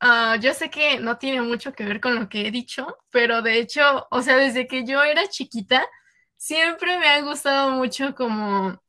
Ah, 0.00 0.36
yo 0.40 0.54
sé 0.54 0.70
que 0.70 1.00
no 1.00 1.18
tiene 1.18 1.42
mucho 1.42 1.72
que 1.72 1.84
ver 1.84 2.00
con 2.00 2.14
lo 2.14 2.28
que 2.28 2.46
he 2.46 2.50
dicho, 2.52 2.96
pero 3.10 3.42
de 3.42 3.58
hecho, 3.58 4.06
o 4.10 4.22
sea, 4.22 4.36
desde 4.36 4.68
que 4.68 4.84
yo 4.86 5.02
era 5.02 5.28
chiquita, 5.28 5.84
siempre 6.36 6.98
me 6.98 7.08
ha 7.08 7.20
gustado 7.22 7.72
mucho 7.72 8.14
como, 8.14 8.80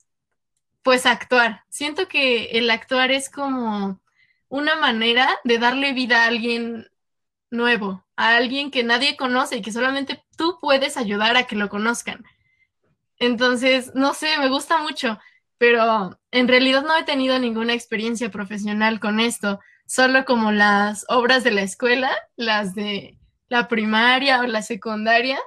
pues 0.84 1.06
actuar. 1.06 1.64
Siento 1.70 2.08
que 2.08 2.46
el 2.58 2.70
actuar 2.72 3.12
es 3.12 3.30
como 3.30 4.02
una 4.50 4.76
manera 4.78 5.30
de 5.44 5.60
darle 5.60 5.94
vida 5.94 6.24
a 6.24 6.28
alguien 6.28 6.88
nuevo, 7.52 8.06
a 8.16 8.36
alguien 8.38 8.72
que 8.72 8.84
nadie 8.84 9.18
conoce 9.18 9.58
y 9.58 9.62
que 9.62 9.72
solamente 9.72 10.24
tú 10.38 10.60
puedes 10.62 10.98
ayudar 10.98 11.38
a 11.38 11.48
que 11.48 11.56
lo 11.56 11.70
conozcan. 11.70 12.26
Entonces, 13.18 13.92
no 13.96 14.14
sé, 14.14 14.38
me 14.40 14.50
gusta 14.50 14.80
mucho, 14.82 15.20
pero 15.58 16.20
en 16.32 16.48
realidad 16.48 16.84
no 16.84 16.98
he 16.98 17.04
tenido 17.04 17.38
ninguna 17.40 17.74
experiencia 17.74 18.32
profesional 18.32 19.00
con 19.00 19.20
esto, 19.20 19.60
solo 19.90 20.24
como 20.24 20.52
las 20.52 21.04
obras 21.10 21.44
de 21.44 21.50
la 21.50 21.64
escuela, 21.64 22.12
las 22.36 22.76
de 22.76 23.18
la 23.48 23.68
primaria 23.68 24.40
o 24.40 24.44
la 24.44 24.62
secundaria. 24.62 25.40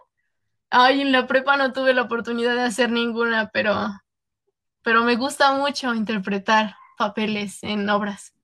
Ay, 0.68 1.00
en 1.00 1.12
la 1.12 1.28
prepa 1.28 1.56
no 1.56 1.72
tuve 1.72 1.94
la 1.94 2.02
oportunidad 2.02 2.56
de 2.56 2.62
hacer 2.62 2.90
ninguna, 2.90 3.50
pero, 3.52 3.72
pero 4.82 5.04
me 5.04 5.14
gusta 5.14 5.52
mucho 5.52 5.94
interpretar 5.94 6.74
papeles 6.98 7.62
en 7.62 7.88
obras. 7.88 8.34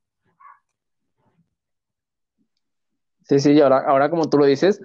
Sí, 3.25 3.41
sí, 3.41 3.53
y 3.53 3.61
ahora, 3.61 3.83
ahora 3.85 4.09
como 4.09 4.31
tú 4.31 4.39
lo 4.39 4.47
dices, 4.47 4.81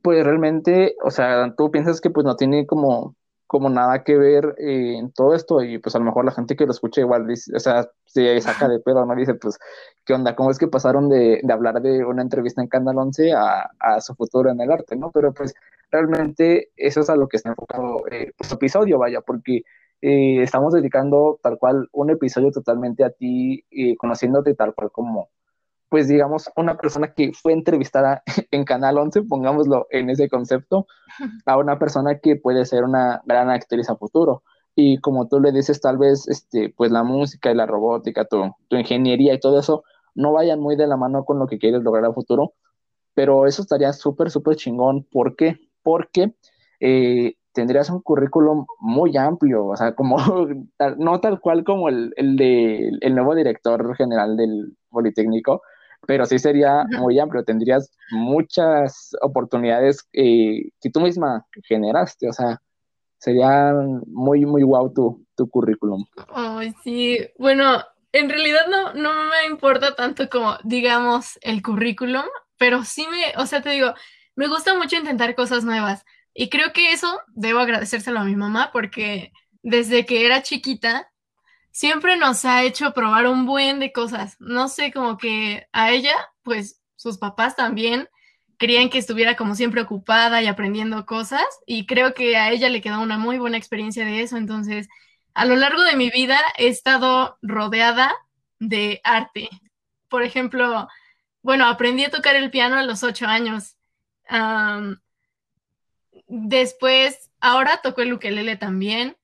pues 0.00 0.24
realmente, 0.24 0.96
o 1.04 1.10
sea, 1.10 1.54
tú 1.58 1.70
piensas 1.70 2.00
que 2.00 2.08
pues 2.08 2.24
no 2.24 2.36
tiene 2.36 2.66
como, 2.66 3.14
como 3.46 3.68
nada 3.68 4.02
que 4.04 4.16
ver 4.16 4.54
eh, 4.58 4.96
en 4.98 5.12
todo 5.12 5.34
esto 5.34 5.62
y 5.62 5.78
pues 5.78 5.94
a 5.94 5.98
lo 5.98 6.04
mejor 6.06 6.24
la 6.24 6.32
gente 6.32 6.56
que 6.56 6.66
lo 6.66 6.72
escucha 6.72 7.00
igual 7.00 7.26
dice, 7.26 7.54
o 7.54 7.60
sea, 7.60 7.88
se 8.06 8.40
saca 8.40 8.68
de 8.68 8.80
pedo, 8.80 9.04
¿no? 9.04 9.14
Dice, 9.14 9.34
pues, 9.34 9.58
¿qué 10.04 10.14
onda? 10.14 10.34
¿Cómo 10.34 10.50
es 10.50 10.58
que 10.58 10.68
pasaron 10.68 11.08
de, 11.08 11.40
de 11.42 11.52
hablar 11.52 11.80
de 11.82 12.04
una 12.04 12.22
entrevista 12.22 12.62
en 12.62 12.68
Canal 12.68 12.98
11 12.98 13.32
a, 13.32 13.70
a, 13.78 14.00
su 14.00 14.14
futuro 14.14 14.50
en 14.50 14.60
el 14.60 14.70
arte, 14.70 14.96
¿no? 14.96 15.10
Pero 15.12 15.32
pues 15.32 15.54
realmente 15.90 16.70
eso 16.76 17.00
es 17.00 17.10
a 17.10 17.16
lo 17.16 17.28
que 17.28 17.36
está 17.36 17.50
enfocado 17.50 18.04
eh, 18.10 18.32
pues, 18.36 18.50
episodio, 18.52 18.98
vaya, 18.98 19.20
porque 19.20 19.62
eh, 20.00 20.42
estamos 20.42 20.74
dedicando 20.74 21.38
tal 21.42 21.58
cual 21.58 21.88
un 21.92 22.10
episodio 22.10 22.50
totalmente 22.50 23.04
a 23.04 23.10
ti, 23.10 23.64
eh, 23.70 23.96
conociéndote 23.96 24.54
tal 24.54 24.74
cual 24.74 24.90
como 24.90 25.30
pues 25.88 26.08
digamos, 26.08 26.50
una 26.56 26.76
persona 26.76 27.12
que 27.14 27.32
fue 27.32 27.52
entrevistada 27.52 28.22
en 28.50 28.64
Canal 28.64 28.98
11, 28.98 29.22
pongámoslo 29.22 29.86
en 29.90 30.10
ese 30.10 30.28
concepto, 30.28 30.86
a 31.46 31.56
una 31.56 31.78
persona 31.78 32.18
que 32.18 32.36
puede 32.36 32.64
ser 32.64 32.84
una 32.84 33.22
gran 33.26 33.50
actriz 33.50 33.88
a 33.90 33.96
futuro. 33.96 34.42
Y 34.76 34.98
como 34.98 35.28
tú 35.28 35.40
le 35.40 35.52
dices, 35.52 35.80
tal 35.80 35.98
vez, 35.98 36.26
este, 36.28 36.74
pues 36.76 36.90
la 36.90 37.04
música 37.04 37.50
y 37.50 37.54
la 37.54 37.66
robótica, 37.66 38.24
tu, 38.24 38.52
tu 38.68 38.76
ingeniería 38.76 39.34
y 39.34 39.40
todo 39.40 39.60
eso, 39.60 39.84
no 40.14 40.32
vayan 40.32 40.60
muy 40.60 40.76
de 40.76 40.86
la 40.86 40.96
mano 40.96 41.24
con 41.24 41.38
lo 41.38 41.46
que 41.46 41.58
quieres 41.58 41.82
lograr 41.82 42.04
a 42.06 42.12
futuro, 42.12 42.54
pero 43.14 43.46
eso 43.46 43.62
estaría 43.62 43.92
súper, 43.92 44.30
súper 44.30 44.56
chingón. 44.56 45.04
¿Por 45.04 45.36
qué? 45.36 45.58
Porque 45.82 46.34
eh, 46.80 47.34
tendrías 47.52 47.88
un 47.90 48.00
currículum 48.00 48.66
muy 48.80 49.16
amplio, 49.16 49.66
o 49.66 49.76
sea, 49.76 49.94
como, 49.94 50.16
no 50.98 51.20
tal 51.20 51.40
cual 51.40 51.64
como 51.64 51.88
el, 51.88 52.12
el 52.16 52.36
de 52.36 52.90
el 53.00 53.14
nuevo 53.14 53.34
director 53.34 53.96
general 53.96 54.36
del 54.36 54.76
Politécnico, 54.90 55.62
pero 56.06 56.26
sí 56.26 56.38
sería 56.38 56.84
muy 56.98 57.18
amplio, 57.18 57.44
tendrías 57.44 57.90
muchas 58.10 59.10
oportunidades 59.20 60.06
eh, 60.12 60.70
que 60.80 60.90
tú 60.90 61.00
misma 61.00 61.46
generaste, 61.64 62.28
o 62.28 62.32
sea, 62.32 62.60
sería 63.18 63.72
muy, 64.06 64.44
muy 64.44 64.62
guau 64.62 64.92
tu, 64.92 65.24
tu 65.34 65.48
currículum. 65.48 66.04
Ay, 66.34 66.74
sí, 66.82 67.18
bueno, 67.38 67.82
en 68.12 68.28
realidad 68.28 68.66
no, 68.70 68.94
no 68.94 69.12
me 69.12 69.46
importa 69.50 69.94
tanto 69.94 70.28
como, 70.28 70.56
digamos, 70.62 71.38
el 71.42 71.62
currículum, 71.62 72.24
pero 72.58 72.84
sí 72.84 73.06
me, 73.10 73.40
o 73.42 73.46
sea, 73.46 73.62
te 73.62 73.70
digo, 73.70 73.94
me 74.36 74.48
gusta 74.48 74.74
mucho 74.74 74.96
intentar 74.96 75.34
cosas 75.34 75.64
nuevas 75.64 76.04
y 76.34 76.48
creo 76.48 76.72
que 76.72 76.92
eso 76.92 77.20
debo 77.28 77.60
agradecérselo 77.60 78.20
a 78.20 78.24
mi 78.24 78.36
mamá 78.36 78.70
porque 78.72 79.32
desde 79.62 80.04
que 80.04 80.26
era 80.26 80.42
chiquita 80.42 81.10
siempre 81.74 82.16
nos 82.16 82.44
ha 82.44 82.62
hecho 82.62 82.94
probar 82.94 83.26
un 83.26 83.46
buen 83.46 83.80
de 83.80 83.92
cosas. 83.92 84.36
No 84.38 84.68
sé, 84.68 84.92
como 84.92 85.18
que 85.18 85.66
a 85.72 85.90
ella, 85.90 86.14
pues 86.42 86.80
sus 86.94 87.18
papás 87.18 87.56
también 87.56 88.08
querían 88.58 88.88
que 88.88 88.98
estuviera 88.98 89.36
como 89.36 89.56
siempre 89.56 89.80
ocupada 89.82 90.40
y 90.40 90.46
aprendiendo 90.46 91.04
cosas 91.04 91.44
y 91.66 91.86
creo 91.86 92.14
que 92.14 92.36
a 92.36 92.50
ella 92.52 92.68
le 92.68 92.80
quedó 92.80 93.00
una 93.00 93.18
muy 93.18 93.38
buena 93.38 93.58
experiencia 93.58 94.04
de 94.04 94.22
eso. 94.22 94.36
Entonces, 94.36 94.88
a 95.34 95.44
lo 95.46 95.56
largo 95.56 95.82
de 95.82 95.96
mi 95.96 96.10
vida 96.10 96.38
he 96.56 96.68
estado 96.68 97.38
rodeada 97.42 98.14
de 98.60 99.00
arte. 99.02 99.50
Por 100.08 100.22
ejemplo, 100.22 100.88
bueno, 101.42 101.66
aprendí 101.66 102.04
a 102.04 102.10
tocar 102.10 102.36
el 102.36 102.52
piano 102.52 102.76
a 102.76 102.84
los 102.84 103.02
ocho 103.02 103.26
años. 103.26 103.76
después, 106.28 107.32
ahora 107.40 107.80
toco 107.82 108.00
el 108.02 108.12
ukelele 108.12 108.56
también 108.56 109.16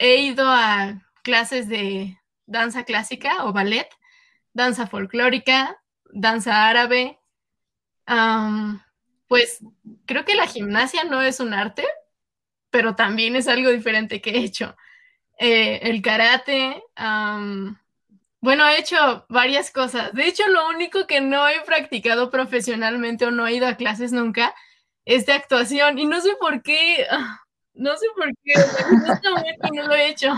he 0.00 0.16
ido 0.22 0.48
a 0.48 1.02
clases 1.22 1.68
de 1.68 2.18
danza 2.46 2.84
clásica 2.84 3.44
o 3.44 3.52
ballet, 3.52 3.88
danza 4.54 4.86
folclórica, 4.86 5.80
danza 6.10 6.68
árabe. 6.68 7.20
pues 9.28 9.60
creo 10.06 10.24
que 10.24 10.34
la 10.34 10.46
gimnasia 10.46 11.04
no 11.04 11.22
es 11.22 11.38
un 11.38 11.52
arte, 11.54 11.86
pero 12.70 12.96
también 12.96 13.36
es 13.36 13.46
algo 13.46 13.70
diferente 13.70 14.20
que 14.20 14.30
he 14.30 14.38
hecho. 14.38 14.74
Eh, 15.38 15.80
el 15.82 16.02
karate, 16.02 16.82
bueno, 18.40 18.66
he 18.68 18.78
hecho 18.80 19.26
varias 19.28 19.70
cosas. 19.70 20.14
De 20.14 20.26
hecho, 20.26 20.48
lo 20.48 20.66
único 20.70 21.06
que 21.06 21.20
no 21.20 21.46
he 21.46 21.60
practicado 21.60 22.30
profesionalmente 22.30 23.26
o 23.26 23.30
no 23.30 23.46
he 23.46 23.54
ido 23.54 23.66
a 23.68 23.76
clases 23.76 24.12
nunca 24.12 24.54
es 25.04 25.26
de 25.26 25.34
actuación. 25.34 25.98
Y 25.98 26.06
no 26.06 26.20
sé 26.22 26.30
por 26.40 26.62
qué. 26.62 27.06
No 27.80 27.96
sé 27.96 28.06
por 28.14 28.28
qué, 28.44 28.52
no 29.72 29.88
lo 29.88 29.94
he 29.94 30.10
hecho. 30.10 30.28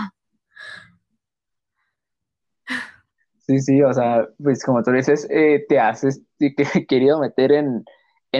Sí, 3.39 3.59
sí, 3.59 3.81
o 3.81 3.93
sea, 3.93 4.29
pues 4.41 4.63
como 4.63 4.81
tú 4.81 4.91
dices, 4.91 5.27
eh, 5.29 5.65
te 5.67 5.77
has 5.77 6.05
querido 6.87 7.19
meter 7.19 7.51
en, 7.51 7.83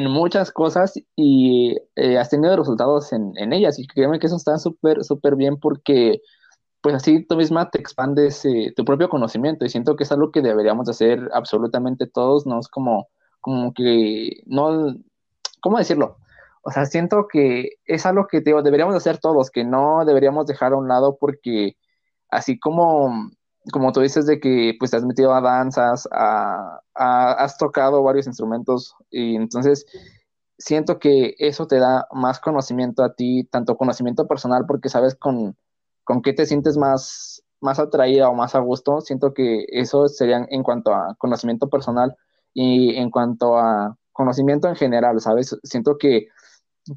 muchas 0.09 0.53
cosas 0.53 0.93
y 1.17 1.75
eh, 1.97 2.17
has 2.17 2.29
tenido 2.29 2.55
resultados 2.55 3.11
en, 3.11 3.51
ellas. 3.51 3.77
Y 3.77 3.87
créeme 3.87 4.19
que 4.19 4.27
eso 4.27 4.37
está 4.37 4.57
súper, 4.57 5.03
súper 5.03 5.35
bien 5.35 5.57
porque 5.59 6.21
pues 6.79 6.95
así 6.95 7.25
tú 7.25 7.35
misma 7.35 7.69
te 7.69 7.79
expandes 7.79 8.45
eh, 8.45 8.71
tu 8.73 8.85
propio 8.85 9.09
conocimiento 9.09 9.65
y 9.65 9.69
siento 9.69 9.97
que 9.97 10.05
es 10.05 10.11
algo 10.13 10.31
que 10.31 10.41
deberíamos 10.41 10.87
hacer 10.87 11.29
absolutamente 11.33 12.07
todos, 12.07 12.45
no 12.45 12.59
es 12.59 12.69
como, 12.69 13.09
como 13.41 13.73
que, 13.73 14.43
no, 14.45 14.95
¿cómo 15.61 15.77
decirlo? 15.77 16.17
O 16.63 16.71
sea, 16.71 16.85
siento 16.85 17.27
que 17.27 17.71
es 17.85 18.05
algo 18.05 18.27
que 18.27 18.41
digo, 18.41 18.61
deberíamos 18.63 18.95
hacer 18.95 19.17
todos, 19.19 19.51
que 19.51 19.65
no 19.65 20.05
deberíamos 20.05 20.45
dejar 20.47 20.73
a 20.73 20.77
un 20.77 20.87
lado 20.87 21.17
porque 21.19 21.75
así 22.29 22.59
como, 22.59 23.29
como 23.71 23.91
tú 23.91 24.01
dices 24.01 24.25
de 24.25 24.39
que 24.39 24.73
pues 24.79 24.91
te 24.91 24.97
has 24.97 25.05
metido 25.05 25.33
a 25.33 25.41
danzas, 25.41 26.07
a, 26.11 26.81
has 26.95 27.57
tocado 27.57 28.01
varios 28.03 28.27
instrumentos 28.27 28.95
y 29.09 29.35
entonces 29.35 29.85
siento 30.57 30.99
que 30.99 31.35
eso 31.37 31.67
te 31.67 31.79
da 31.79 32.07
más 32.11 32.39
conocimiento 32.39 33.03
a 33.03 33.13
ti, 33.13 33.43
tanto 33.51 33.75
conocimiento 33.77 34.27
personal 34.27 34.65
porque 34.65 34.89
sabes 34.89 35.15
con, 35.15 35.57
con 36.05 36.21
qué 36.21 36.33
te 36.33 36.45
sientes 36.45 36.77
más, 36.77 37.43
más 37.59 37.79
atraída 37.79 38.29
o 38.29 38.35
más 38.35 38.55
a 38.55 38.59
gusto. 38.59 39.01
Siento 39.01 39.33
que 39.33 39.65
eso 39.69 40.07
sería 40.07 40.45
en 40.49 40.63
cuanto 40.63 40.93
a 40.93 41.15
conocimiento 41.17 41.69
personal 41.69 42.15
y 42.53 42.95
en 42.95 43.09
cuanto 43.11 43.57
a 43.57 43.97
conocimiento 44.13 44.67
en 44.69 44.75
general, 44.75 45.19
¿sabes? 45.19 45.57
Siento 45.63 45.97
que 45.97 46.27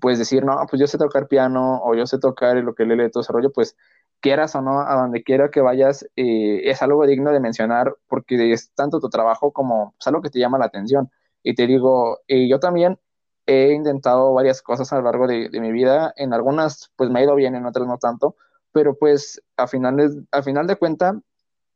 pues 0.00 0.18
decir, 0.18 0.44
no, 0.44 0.56
pues 0.68 0.80
yo 0.80 0.86
sé 0.86 0.98
tocar 0.98 1.28
piano 1.28 1.80
o 1.82 1.94
yo 1.94 2.06
sé 2.06 2.18
tocar 2.18 2.56
lo 2.56 2.74
que 2.74 2.84
le 2.84 3.10
todo 3.10 3.22
ese 3.22 3.32
rollo, 3.32 3.52
pues 3.52 3.76
quieras 4.20 4.54
o 4.54 4.62
no, 4.62 4.80
a 4.80 4.94
donde 4.94 5.22
quiera 5.22 5.50
que 5.50 5.60
vayas, 5.60 6.04
eh, 6.16 6.62
es 6.64 6.82
algo 6.82 7.06
digno 7.06 7.30
de 7.32 7.40
mencionar 7.40 7.96
porque 8.08 8.52
es 8.52 8.72
tanto 8.74 9.00
tu 9.00 9.08
trabajo 9.08 9.52
como 9.52 9.94
pues, 9.96 10.06
algo 10.06 10.22
que 10.22 10.30
te 10.30 10.38
llama 10.38 10.58
la 10.58 10.66
atención. 10.66 11.10
Y 11.42 11.54
te 11.54 11.66
digo, 11.66 12.20
eh, 12.26 12.48
yo 12.48 12.58
también 12.58 12.98
he 13.46 13.72
intentado 13.72 14.34
varias 14.34 14.62
cosas 14.62 14.92
a 14.92 14.96
lo 14.96 15.02
largo 15.02 15.26
de, 15.28 15.48
mi 15.60 15.70
vida, 15.70 16.12
en 16.16 16.32
algunas 16.34 16.90
pues 16.96 17.10
me 17.10 17.20
ha 17.20 17.24
ido 17.24 17.36
bien, 17.36 17.54
en 17.54 17.66
otras 17.66 17.86
no 17.86 17.98
tanto, 17.98 18.36
pero 18.72 18.96
pues 18.96 19.40
a 19.56 19.68
final, 19.68 20.26
a 20.32 20.42
final 20.42 20.66
de 20.66 20.76
cuenta 20.76 21.20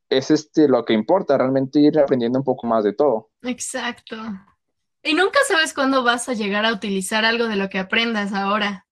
es 0.08 0.32
este 0.32 0.66
lo 0.66 0.84
que 0.84 0.92
importa, 0.92 1.38
realmente 1.38 1.78
ir 1.78 1.98
aprendiendo 2.00 2.40
un 2.40 2.44
poco 2.44 2.66
más 2.66 2.82
de 2.82 2.92
todo. 2.92 3.30
Exacto. 3.42 4.16
Y 5.02 5.14
nunca 5.14 5.38
sabes 5.48 5.72
cuándo 5.72 6.04
vas 6.04 6.28
a 6.28 6.34
llegar 6.34 6.64
a 6.66 6.72
utilizar 6.72 7.24
algo 7.24 7.48
de 7.48 7.56
lo 7.56 7.68
que 7.68 7.78
aprendas 7.78 8.32
ahora. 8.32 8.86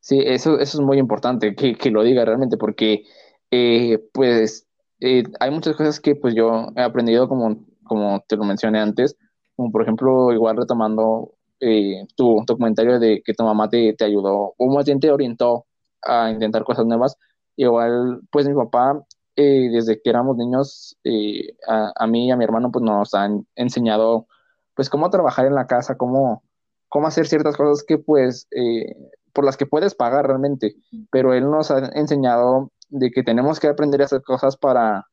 Sí, 0.00 0.18
eso, 0.24 0.58
es 0.58 0.74
muy 0.80 0.98
importante 0.98 1.54
que, 1.54 1.90
lo 1.90 2.02
diga 2.02 2.24
realmente, 2.24 2.56
porque 2.56 3.04
eh, 3.52 4.00
pues 4.12 4.66
eh, 4.98 5.22
hay 5.38 5.50
muchas 5.52 5.76
cosas 5.76 6.00
que 6.00 6.16
pues 6.16 6.34
yo 6.34 6.72
he 6.76 6.82
aprendido 6.82 7.28
como, 7.28 7.64
como 7.84 8.24
te 8.26 8.36
lo 8.36 8.42
mencioné 8.42 8.80
antes, 8.80 9.16
como 9.54 9.70
por 9.70 9.82
ejemplo, 9.82 10.32
igual 10.32 10.56
retomando 10.56 11.34
eh, 11.60 12.04
tu, 12.16 12.44
tu, 12.44 12.56
de 12.56 13.22
que 13.24 13.32
tu 13.32 13.44
mamá 13.44 13.68
te, 13.68 13.94
te 13.94 14.04
ayudó, 14.04 14.54
o 14.58 14.74
más 14.74 14.86
bien 14.86 14.98
te 14.98 15.12
orientó 15.12 15.66
a 16.02 16.30
intentar 16.32 16.64
cosas 16.64 16.84
nuevas, 16.84 17.16
igual 17.54 18.22
pues 18.32 18.48
mi 18.48 18.54
papá 18.54 19.00
eh, 19.36 19.68
desde 19.70 20.00
que 20.00 20.10
éramos 20.10 20.36
niños, 20.36 20.98
eh, 21.04 21.54
a, 21.66 22.06
mí 22.06 22.28
y 22.28 22.30
a 22.30 22.36
mi 22.36 22.44
hermano, 22.44 22.70
pues 22.70 22.84
nos 22.84 23.14
han 23.14 23.46
enseñado, 23.56 24.26
pues, 24.74 24.90
cómo 24.90 25.10
trabajar 25.10 25.46
en 25.46 25.54
la 25.54 25.66
casa, 25.66 25.96
cómo, 25.96 26.42
cómo 26.88 27.06
hacer 27.06 27.26
ciertas 27.26 27.56
cosas 27.56 27.84
que, 27.86 27.98
pues, 27.98 28.48
eh, 28.50 28.94
por 29.32 29.44
las 29.44 29.56
que 29.56 29.66
puedes 29.66 29.94
pagar 29.94 30.26
realmente, 30.26 30.76
pero 31.10 31.34
él 31.34 31.50
nos 31.50 31.70
ha 31.70 31.78
enseñado 31.94 32.70
de 32.90 33.10
que 33.10 33.22
tenemos 33.22 33.60
que 33.60 33.68
aprender 33.68 34.02
a 34.02 34.04
hacer 34.04 34.22
cosas 34.22 34.56
para, 34.56 35.06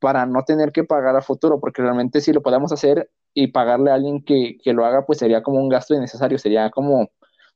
para 0.00 0.26
no 0.26 0.44
tener 0.44 0.72
que 0.72 0.84
pagar 0.84 1.16
a 1.16 1.22
futuro, 1.22 1.60
porque 1.60 1.82
realmente 1.82 2.20
si 2.22 2.32
lo 2.32 2.42
podemos 2.42 2.72
hacer 2.72 3.10
y 3.34 3.48
pagarle 3.48 3.90
a 3.90 3.94
alguien 3.94 4.24
que, 4.24 4.56
que 4.62 4.72
lo 4.72 4.84
haga, 4.86 5.04
pues 5.04 5.18
sería 5.18 5.42
como 5.42 5.60
un 5.60 5.68
gasto 5.68 5.94
innecesario, 5.94 6.38
sería 6.38 6.70
como 6.70 7.10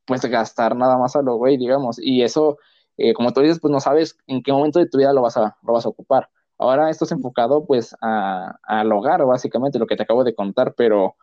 pues 0.05 0.25
gastar 0.27 0.77
nada 0.77 0.99
más 0.99 1.17
a 1.17 1.23
lo 1.23 1.37
güey, 1.37 1.57
digamos, 1.57 1.99
y 1.99 2.23
eso, 2.23 2.59
eh, 2.97 3.15
como 3.15 3.33
tú 3.33 3.41
dices, 3.41 3.61
pues 3.61 3.73
no 3.73 3.81
sabes 3.81 4.19
en 4.27 4.43
qué 4.43 4.53
momento 4.53 4.79
de 4.79 4.89
tu 4.89 4.99
vida 4.99 5.13
lo 5.13 5.23
vas 5.23 5.37
a, 5.37 5.57
lo 5.63 5.73
vas 5.73 5.87
a 5.87 5.89
ocupar. 5.89 6.29
Ahora 6.59 6.91
esto 6.91 7.05
es 7.05 7.13
enfocado 7.13 7.67
pues 7.67 7.97
a, 8.01 8.59
al 8.63 8.93
hogar, 8.93 9.25
básicamente, 9.27 9.79
lo 9.79 9.87
que 9.87 9.97
te 9.97 10.05
acabo 10.05 10.25
de 10.25 10.35
contar, 10.35 10.75
pero 10.77 11.17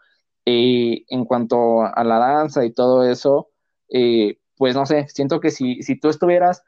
eh, 0.45 1.05
en 1.09 1.25
cuanto 1.25 1.83
a 1.83 2.03
la 2.03 2.17
danza 2.17 2.65
y 2.65 2.73
todo 2.73 3.03
eso, 3.09 3.49
eh, 3.89 4.37
pues 4.57 4.75
no 4.75 4.85
sé, 4.85 5.07
siento 5.09 5.39
que 5.39 5.51
si, 5.51 5.81
si 5.83 5.99
tú 5.99 6.09
estuvieras 6.09 6.63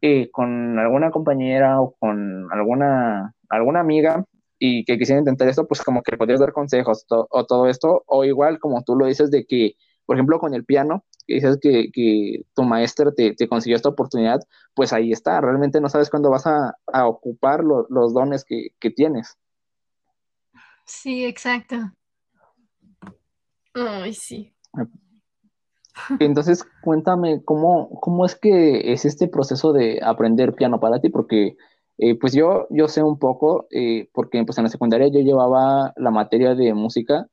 eh, 0.00 0.30
con 0.30 0.78
alguna 0.78 1.10
compañera 1.10 1.80
o 1.80 1.94
con 1.98 2.48
alguna, 2.52 3.34
alguna 3.48 3.80
amiga 3.80 4.24
y 4.58 4.84
que 4.84 4.98
quisiera 4.98 5.20
intentar 5.20 5.48
esto, 5.48 5.66
pues 5.66 5.82
como 5.82 6.02
que 6.02 6.16
podrías 6.16 6.40
dar 6.40 6.52
consejos 6.52 7.06
o 7.08 7.46
todo 7.46 7.68
esto, 7.68 8.04
o 8.06 8.24
igual 8.24 8.58
como 8.58 8.82
tú 8.82 8.96
lo 8.96 9.06
dices 9.06 9.30
de 9.30 9.44
que, 9.46 9.74
por 10.06 10.16
ejemplo, 10.16 10.38
con 10.38 10.54
el 10.54 10.64
piano, 10.64 11.04
dices 11.34 11.58
que, 11.60 11.90
que 11.92 12.42
tu 12.54 12.62
maestra 12.62 13.12
te, 13.12 13.34
te, 13.34 13.48
consiguió 13.48 13.76
esta 13.76 13.88
oportunidad, 13.88 14.40
pues 14.74 14.92
ahí 14.92 15.12
está, 15.12 15.40
realmente 15.40 15.80
no 15.80 15.88
sabes 15.88 16.10
cuándo 16.10 16.30
vas 16.30 16.46
a, 16.46 16.74
a 16.86 17.06
ocupar 17.06 17.62
lo, 17.64 17.86
los 17.90 18.14
dones 18.14 18.44
que, 18.44 18.68
que 18.78 18.90
tienes. 18.90 19.36
Sí, 20.84 21.24
exacto. 21.24 21.76
Ay, 23.74 24.14
sí. 24.14 24.54
Entonces, 26.18 26.64
cuéntame, 26.82 27.42
¿cómo, 27.44 27.90
¿cómo 28.00 28.24
es 28.24 28.34
que 28.36 28.92
es 28.92 29.04
este 29.04 29.28
proceso 29.28 29.72
de 29.72 30.00
aprender 30.02 30.54
piano 30.54 30.80
para 30.80 31.00
ti? 31.00 31.10
Porque, 31.10 31.56
eh, 31.98 32.18
pues 32.18 32.32
yo, 32.32 32.66
yo 32.70 32.88
sé 32.88 33.02
un 33.02 33.18
poco, 33.18 33.66
eh, 33.70 34.08
porque 34.12 34.42
pues 34.44 34.58
en 34.58 34.64
la 34.64 34.70
secundaria 34.70 35.08
yo 35.08 35.20
llevaba 35.20 35.92
la 35.96 36.10
materia 36.10 36.54
de 36.54 36.72
música. 36.74 37.26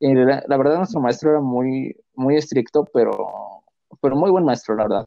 La, 0.00 0.42
la, 0.46 0.56
verdad, 0.56 0.78
nuestro 0.78 1.00
maestro 1.00 1.30
era 1.30 1.40
muy, 1.40 1.96
muy 2.14 2.36
estricto, 2.36 2.86
pero, 2.92 3.28
pero 4.00 4.16
muy 4.16 4.30
buen 4.30 4.44
maestro, 4.44 4.74
la 4.74 4.84
verdad. 4.84 5.06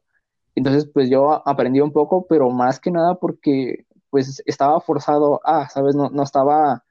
Entonces, 0.54 0.88
pues 0.92 1.10
yo 1.10 1.46
aprendí 1.48 1.80
un 1.80 1.92
poco, 1.92 2.26
pero 2.28 2.48
más 2.50 2.78
que 2.78 2.90
nada 2.90 3.16
porque, 3.16 3.86
pues, 4.10 4.42
estaba 4.46 4.80
forzado 4.80 5.40
a, 5.44 5.68
¿sabes? 5.68 5.96
No, 5.96 6.10
no 6.10 6.22
estaba, 6.22 6.84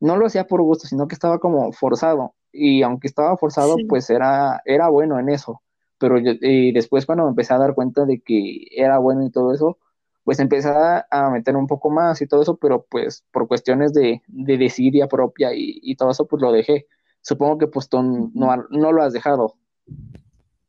no 0.00 0.16
lo 0.16 0.26
hacía 0.26 0.46
por 0.46 0.62
gusto, 0.62 0.88
sino 0.88 1.06
que 1.06 1.14
estaba 1.14 1.38
como 1.38 1.72
forzado 1.72 2.34
y 2.52 2.82
aunque 2.82 3.06
estaba 3.06 3.36
forzado, 3.36 3.76
sí. 3.76 3.84
pues 3.84 4.10
era, 4.10 4.60
era 4.64 4.88
bueno 4.88 5.18
en 5.18 5.28
eso. 5.28 5.62
Pero 5.98 6.18
yo, 6.18 6.32
y 6.40 6.72
después 6.72 7.06
cuando 7.06 7.24
me 7.24 7.30
empecé 7.30 7.54
a 7.54 7.58
dar 7.58 7.74
cuenta 7.74 8.04
de 8.04 8.20
que 8.20 8.66
era 8.72 8.98
bueno 8.98 9.24
y 9.24 9.30
todo 9.30 9.52
eso, 9.52 9.78
pues 10.24 10.38
empecé 10.40 10.68
a, 10.68 11.06
a 11.10 11.30
meter 11.30 11.56
un 11.56 11.66
poco 11.66 11.90
más 11.90 12.20
y 12.22 12.26
todo 12.26 12.42
eso, 12.42 12.56
pero 12.56 12.86
pues 12.90 13.24
por 13.32 13.48
cuestiones 13.48 13.92
de, 13.92 14.22
de 14.28 14.58
desidia 14.58 15.06
propia 15.08 15.54
y, 15.54 15.78
y, 15.82 15.96
todo 15.96 16.10
eso, 16.10 16.26
pues 16.26 16.42
lo 16.42 16.52
dejé. 16.52 16.86
Supongo 17.22 17.58
que 17.58 17.66
pues 17.66 17.88
tú 17.88 18.02
no, 18.02 18.66
no 18.70 18.92
lo 18.92 19.02
has 19.02 19.12
dejado. 19.12 19.56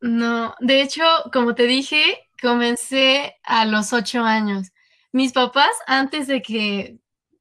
No, 0.01 0.55
de 0.59 0.81
hecho, 0.81 1.03
como 1.31 1.55
te 1.55 1.67
dije, 1.67 2.27
comencé 2.41 3.35
a 3.43 3.65
los 3.65 3.93
ocho 3.93 4.23
años. 4.23 4.71
Mis 5.11 5.31
papás, 5.31 5.71
antes 5.85 6.27
de 6.27 6.41
que 6.41 6.99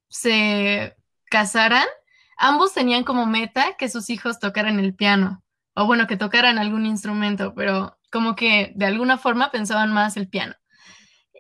se 0.08 0.96
casaran, 1.30 1.86
ambos 2.36 2.74
tenían 2.74 3.04
como 3.04 3.26
meta 3.26 3.76
que 3.78 3.88
sus 3.88 4.10
hijos 4.10 4.38
tocaran 4.38 4.78
el 4.78 4.94
piano, 4.94 5.42
o 5.74 5.86
bueno, 5.86 6.06
que 6.06 6.16
tocaran 6.16 6.58
algún 6.58 6.84
instrumento, 6.84 7.54
pero 7.54 7.96
como 8.10 8.34
que 8.34 8.72
de 8.74 8.86
alguna 8.86 9.18
forma 9.18 9.50
pensaban 9.50 9.92
más 9.92 10.16
el 10.16 10.28
piano. 10.28 10.54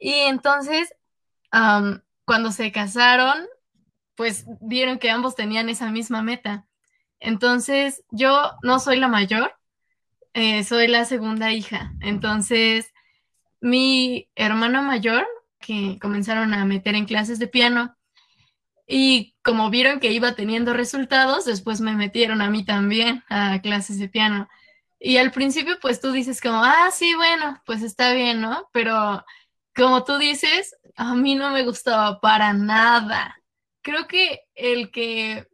Y 0.00 0.14
entonces, 0.14 0.94
um, 1.52 1.98
cuando 2.24 2.52
se 2.52 2.72
casaron, 2.72 3.46
pues 4.14 4.46
vieron 4.60 4.98
que 4.98 5.10
ambos 5.10 5.34
tenían 5.34 5.68
esa 5.68 5.90
misma 5.90 6.22
meta. 6.22 6.66
Entonces, 7.20 8.02
yo 8.10 8.52
no 8.62 8.80
soy 8.80 8.98
la 8.98 9.08
mayor, 9.08 9.54
eh, 10.32 10.64
soy 10.64 10.88
la 10.88 11.04
segunda 11.04 11.52
hija. 11.52 11.92
Entonces, 12.00 12.92
mi 13.60 14.28
hermana 14.34 14.82
mayor, 14.82 15.26
que 15.60 15.98
comenzaron 16.00 16.54
a 16.54 16.64
meter 16.64 16.94
en 16.94 17.04
clases 17.04 17.38
de 17.38 17.46
piano, 17.46 17.96
y 18.86 19.36
como 19.44 19.70
vieron 19.70 20.00
que 20.00 20.10
iba 20.10 20.34
teniendo 20.34 20.72
resultados, 20.74 21.44
después 21.44 21.80
me 21.80 21.94
metieron 21.94 22.42
a 22.42 22.50
mí 22.50 22.64
también 22.64 23.22
a 23.28 23.60
clases 23.60 23.98
de 24.00 24.08
piano. 24.08 24.48
Y 24.98 25.18
al 25.18 25.30
principio, 25.30 25.78
pues 25.80 26.00
tú 26.00 26.10
dices 26.10 26.40
como, 26.40 26.64
ah, 26.64 26.90
sí, 26.92 27.14
bueno, 27.14 27.62
pues 27.66 27.82
está 27.82 28.12
bien, 28.12 28.40
¿no? 28.40 28.68
Pero 28.72 29.24
como 29.76 30.02
tú 30.04 30.18
dices, 30.18 30.74
a 30.96 31.14
mí 31.14 31.36
no 31.36 31.50
me 31.50 31.64
gustaba 31.64 32.20
para 32.20 32.52
nada. 32.52 33.40
Creo 33.82 34.08
que 34.08 34.40
el 34.54 34.90
que 34.90 35.46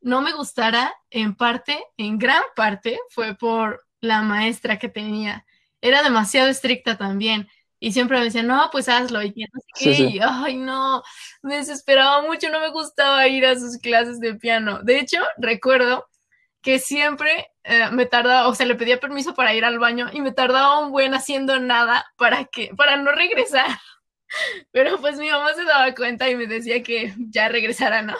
no 0.00 0.20
me 0.20 0.32
gustara, 0.32 0.94
en 1.10 1.34
parte, 1.34 1.82
en 1.96 2.18
gran 2.18 2.42
parte, 2.54 2.98
fue 3.10 3.34
por 3.34 3.86
la 4.00 4.22
maestra 4.22 4.78
que 4.78 4.88
tenía. 4.88 5.44
Era 5.80 6.02
demasiado 6.02 6.48
estricta 6.48 6.96
también. 6.96 7.48
Y 7.80 7.92
siempre 7.92 8.18
me 8.18 8.24
decían, 8.24 8.48
no, 8.48 8.68
pues 8.72 8.88
hazlo. 8.88 9.22
Y 9.22 9.28
no 9.28 9.60
sé 9.60 9.68
qué. 9.74 9.94
Sí, 9.94 9.94
sí. 9.94 10.16
Y, 10.16 10.20
ay, 10.22 10.56
no, 10.56 11.02
me 11.42 11.56
desesperaba 11.56 12.22
mucho, 12.22 12.50
no 12.50 12.60
me 12.60 12.70
gustaba 12.70 13.26
ir 13.28 13.46
a 13.46 13.54
sus 13.54 13.78
clases 13.78 14.20
de 14.20 14.34
piano. 14.34 14.80
De 14.82 14.98
hecho, 14.98 15.18
recuerdo 15.36 16.08
que 16.60 16.78
siempre 16.78 17.48
eh, 17.64 17.90
me 17.92 18.06
tardaba, 18.06 18.48
o 18.48 18.54
sea, 18.54 18.66
le 18.66 18.74
pedía 18.74 18.98
permiso 18.98 19.34
para 19.34 19.54
ir 19.54 19.64
al 19.64 19.78
baño 19.78 20.10
y 20.12 20.20
me 20.20 20.32
tardaba 20.32 20.80
un 20.80 20.90
buen 20.90 21.14
haciendo 21.14 21.60
nada 21.60 22.04
para 22.16 22.44
que, 22.46 22.74
para 22.76 22.96
no 22.96 23.12
regresar. 23.12 23.66
Pero 24.72 25.00
pues 25.00 25.16
mi 25.18 25.30
mamá 25.30 25.54
se 25.54 25.64
daba 25.64 25.94
cuenta 25.94 26.28
y 26.28 26.36
me 26.36 26.46
decía 26.46 26.82
que 26.82 27.14
ya 27.30 27.48
regresara, 27.48 28.02
¿no? 28.02 28.16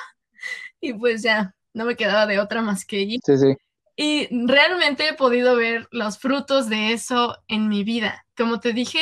Y 0.80 0.94
pues 0.94 1.22
ya, 1.22 1.54
no 1.74 1.84
me 1.84 1.96
quedaba 1.96 2.26
de 2.26 2.40
otra 2.40 2.62
más 2.62 2.84
que 2.84 3.00
ir. 3.00 3.20
Sí, 3.24 3.38
sí. 3.38 3.56
Y 3.96 4.28
realmente 4.46 5.08
he 5.08 5.14
podido 5.14 5.56
ver 5.56 5.88
los 5.90 6.18
frutos 6.18 6.68
de 6.68 6.92
eso 6.92 7.36
en 7.48 7.68
mi 7.68 7.82
vida. 7.82 8.24
Como 8.36 8.60
te 8.60 8.72
dije, 8.72 9.00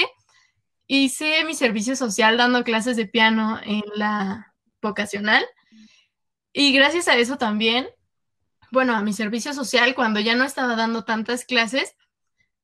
hice 0.87 1.45
mi 1.45 1.55
servicio 1.55 1.97
social 1.97 2.37
dando 2.39 2.65
clases 2.65 2.97
de 2.97 3.07
piano 3.07 3.61
en 3.63 3.83
la 3.95 4.55
vocacional. 4.81 5.45
Y 6.53 6.73
gracias 6.73 7.09
a 7.09 7.17
eso 7.17 7.37
también, 7.37 7.87
bueno, 8.71 8.95
a 8.95 9.03
mi 9.03 9.13
servicio 9.13 9.53
social, 9.53 9.95
cuando 9.95 10.21
ya 10.21 10.35
no 10.35 10.45
estaba 10.45 10.77
dando 10.77 11.05
tantas 11.05 11.45
clases, 11.45 11.95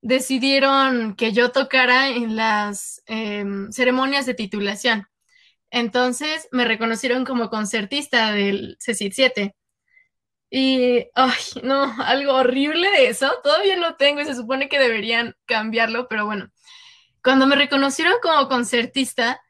decidieron 0.00 1.14
que 1.14 1.32
yo 1.32 1.52
tocara 1.52 2.08
en 2.08 2.34
las 2.34 3.02
eh, 3.06 3.44
ceremonias 3.70 4.24
de 4.24 4.34
titulación. 4.34 5.06
Entonces 5.70 6.48
me 6.50 6.64
reconocieron 6.64 7.24
como 7.24 7.50
concertista 7.50 8.32
del 8.32 8.76
CECIT 8.80 9.12
7. 9.12 9.56
Y, 10.54 11.08
ay, 11.14 11.62
no, 11.62 11.94
algo 12.04 12.34
horrible 12.34 12.90
de 12.90 13.08
eso. 13.08 13.32
Todavía 13.42 13.74
lo 13.78 13.96
tengo 13.96 14.20
y 14.20 14.26
se 14.26 14.34
supone 14.34 14.68
que 14.68 14.78
deberían 14.78 15.34
cambiarlo, 15.46 16.08
pero 16.08 16.26
bueno, 16.26 16.52
cuando 17.24 17.46
me 17.46 17.56
reconocieron 17.56 18.12
como 18.22 18.50
concertista, 18.50 19.40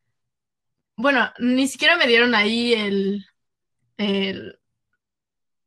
bueno, 0.94 1.32
ni 1.40 1.66
siquiera 1.66 1.96
me 1.96 2.06
dieron 2.06 2.36
ahí 2.36 2.74
el, 2.74 3.26
el 3.96 4.60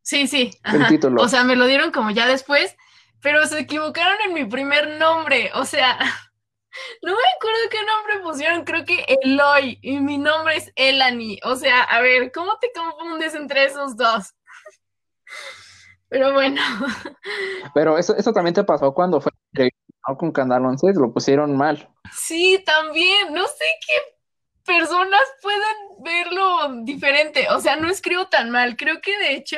sí, 0.02 0.26
sí, 0.28 0.52
ajá. 0.64 0.78
el 0.78 0.88
título. 0.88 1.22
O 1.22 1.28
sea, 1.28 1.44
me 1.44 1.58
lo 1.58 1.66
dieron 1.66 1.92
como 1.92 2.12
ya 2.12 2.28
después, 2.28 2.74
pero 3.20 3.46
se 3.46 3.60
equivocaron 3.60 4.16
en 4.26 4.34
mi 4.34 4.46
primer 4.46 4.98
nombre, 5.00 5.52
o 5.56 5.66
sea, 5.66 5.98
no 7.02 7.12
me 7.12 7.28
acuerdo 7.36 7.60
qué 7.70 7.80
nombre 7.84 8.20
pusieron, 8.24 8.64
creo 8.64 8.86
que 8.86 9.06
Eloy, 9.22 9.80
y 9.82 10.00
mi 10.00 10.18
nombre 10.18 10.56
es 10.56 10.72
Elani, 10.78 11.42
o 11.44 11.58
sea, 11.58 11.84
a 11.84 12.00
ver, 12.00 12.32
¿cómo 12.32 12.58
te 12.58 12.72
confundes 12.74 13.36
entre 13.36 13.66
esos 13.66 13.98
dos? 13.98 14.34
Pero 16.16 16.32
bueno. 16.32 16.62
Pero 17.74 17.98
eso, 17.98 18.16
eso 18.16 18.32
también 18.32 18.54
te 18.54 18.64
pasó 18.64 18.94
cuando 18.94 19.20
fue 19.20 19.34
con 20.18 20.32
Canal 20.32 20.64
11, 20.64 20.94
lo 20.96 21.12
pusieron 21.12 21.58
mal. 21.58 21.90
Sí, 22.14 22.64
también. 22.66 23.34
No 23.34 23.46
sé 23.46 23.66
qué 23.86 24.16
personas 24.64 25.20
pueden 25.42 25.76
verlo 26.00 26.84
diferente. 26.84 27.50
O 27.50 27.60
sea, 27.60 27.76
no 27.76 27.90
escribo 27.90 28.28
tan 28.28 28.50
mal. 28.50 28.78
Creo 28.78 29.02
que 29.02 29.18
de 29.18 29.34
hecho, 29.34 29.58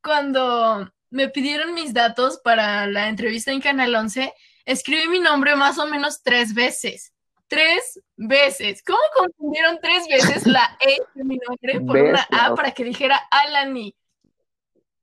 cuando 0.00 0.88
me 1.10 1.28
pidieron 1.28 1.74
mis 1.74 1.92
datos 1.92 2.38
para 2.38 2.86
la 2.86 3.08
entrevista 3.08 3.50
en 3.50 3.60
Canal 3.60 3.92
11, 3.92 4.32
escribí 4.64 5.08
mi 5.08 5.18
nombre 5.18 5.56
más 5.56 5.76
o 5.78 5.88
menos 5.88 6.22
tres 6.22 6.54
veces. 6.54 7.12
Tres 7.48 8.00
veces. 8.16 8.80
¿Cómo 8.86 9.00
confundieron 9.12 9.80
tres 9.82 10.06
veces 10.06 10.46
la 10.46 10.78
E 10.78 10.98
de 11.14 11.24
mi 11.24 11.36
nombre 11.36 11.80
por 11.80 11.96
una 11.96 12.28
A 12.30 12.54
para 12.54 12.70
que 12.70 12.84
dijera 12.84 13.20
Alani? 13.28 13.92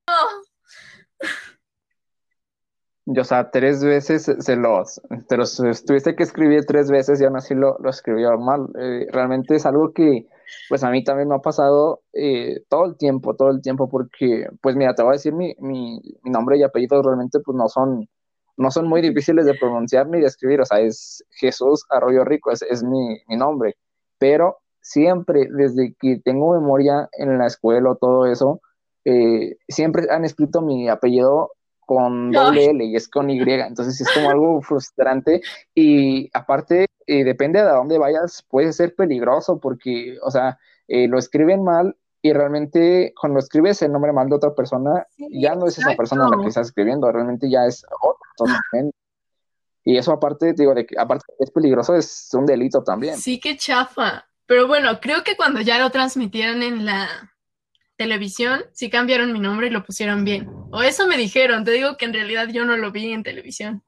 No. 0.07 0.52
Yo, 3.05 3.21
o 3.23 3.25
sea, 3.25 3.51
tres 3.51 3.83
veces 3.83 4.31
se 4.39 4.55
los, 4.55 5.01
te 5.27 5.35
los 5.35 5.57
tuviste 5.85 6.15
que 6.15 6.23
escribir 6.23 6.65
tres 6.65 6.89
veces 6.89 7.19
y 7.19 7.25
aún 7.25 7.35
así 7.35 7.53
lo, 7.53 7.77
lo 7.79 7.89
escribió 7.89 8.37
mal. 8.37 8.67
Eh, 8.79 9.07
realmente 9.11 9.55
es 9.55 9.65
algo 9.65 9.91
que, 9.91 10.25
pues 10.69 10.83
a 10.85 10.89
mí 10.89 11.03
también 11.03 11.27
me 11.27 11.35
ha 11.35 11.39
pasado 11.39 12.01
eh, 12.13 12.61
todo 12.69 12.85
el 12.85 12.97
tiempo, 12.97 13.35
todo 13.35 13.49
el 13.49 13.61
tiempo, 13.61 13.89
porque, 13.89 14.47
pues 14.61 14.77
mira, 14.77 14.95
te 14.95 15.03
voy 15.03 15.11
a 15.11 15.13
decir, 15.13 15.33
mi, 15.33 15.53
mi, 15.59 15.99
nombre 16.23 16.57
y 16.57 16.63
apellido 16.63 17.01
realmente 17.01 17.39
pues 17.39 17.57
no 17.57 17.67
son 17.67 18.07
no 18.55 18.69
son 18.69 18.87
muy 18.87 19.01
difíciles 19.01 19.45
de 19.47 19.55
pronunciar 19.55 20.07
ni 20.07 20.19
de 20.21 20.27
escribir, 20.27 20.61
o 20.61 20.65
sea, 20.65 20.79
es 20.79 21.25
Jesús 21.31 21.85
Arroyo 21.89 22.23
Rico, 22.23 22.51
es, 22.51 22.61
es 22.61 22.83
mi, 22.83 23.17
mi, 23.27 23.35
nombre, 23.35 23.75
pero 24.19 24.59
siempre, 24.79 25.47
desde 25.51 25.95
que 25.99 26.19
tengo 26.23 26.53
memoria 26.53 27.09
en 27.13 27.37
la 27.39 27.47
escuela 27.47 27.91
o 27.91 27.95
todo 27.95 28.27
eso, 28.27 28.61
eh, 29.05 29.57
siempre 29.67 30.07
han 30.09 30.25
escrito 30.25 30.61
mi 30.61 30.89
apellido 30.89 31.51
con 31.85 32.31
doble 32.31 32.65
L 32.65 32.85
y 32.85 32.95
es 32.95 33.07
con 33.07 33.29
Y, 33.29 33.39
entonces 33.41 33.99
es 33.99 34.09
como 34.13 34.29
algo 34.29 34.61
frustrante 34.61 35.41
y 35.75 36.29
aparte, 36.33 36.85
eh, 37.05 37.23
depende 37.23 37.61
de 37.61 37.69
a 37.69 37.73
dónde 37.73 37.97
vayas, 37.97 38.43
puede 38.49 38.71
ser 38.71 38.95
peligroso 38.95 39.59
porque, 39.59 40.17
o 40.23 40.31
sea, 40.31 40.57
eh, 40.87 41.07
lo 41.07 41.17
escriben 41.17 41.63
mal 41.63 41.95
y 42.21 42.31
realmente 42.31 43.13
cuando 43.19 43.39
escribes 43.39 43.81
el 43.81 43.91
nombre 43.91 44.13
mal 44.13 44.29
de 44.29 44.35
otra 44.35 44.55
persona, 44.55 45.05
ya 45.17 45.55
no 45.55 45.67
es 45.67 45.77
esa 45.77 45.93
persona 45.95 46.29
la 46.29 46.41
que 46.41 46.47
estás 46.47 46.67
escribiendo, 46.67 47.11
realmente 47.11 47.49
ya 47.49 47.65
es 47.65 47.85
otra 48.01 48.89
Y 49.83 49.97
eso 49.97 50.13
aparte, 50.13 50.53
digo, 50.53 50.73
de 50.73 50.85
que 50.85 50.97
aparte 50.97 51.25
es 51.39 51.51
peligroso, 51.51 51.95
es 51.95 52.29
un 52.33 52.45
delito 52.45 52.81
también. 52.81 53.17
Sí, 53.17 53.41
qué 53.41 53.57
chafa. 53.57 54.25
Pero 54.45 54.67
bueno, 54.67 55.01
creo 55.01 55.23
que 55.23 55.35
cuando 55.35 55.59
ya 55.59 55.79
lo 55.79 55.89
transmitieron 55.89 56.63
en 56.63 56.85
la 56.85 57.32
televisión, 57.95 58.61
sí 58.71 58.89
cambiaron 58.89 59.33
mi 59.33 59.39
nombre 59.39 59.67
y 59.67 59.69
lo 59.69 59.83
pusieron 59.83 60.25
bien. 60.25 60.49
O 60.71 60.81
eso 60.81 61.07
me 61.07 61.17
dijeron, 61.17 61.63
te 61.63 61.71
digo 61.71 61.97
que 61.97 62.05
en 62.05 62.13
realidad 62.13 62.47
yo 62.49 62.65
no 62.65 62.77
lo 62.77 62.91
vi 62.91 63.11
en 63.11 63.23
televisión. 63.23 63.83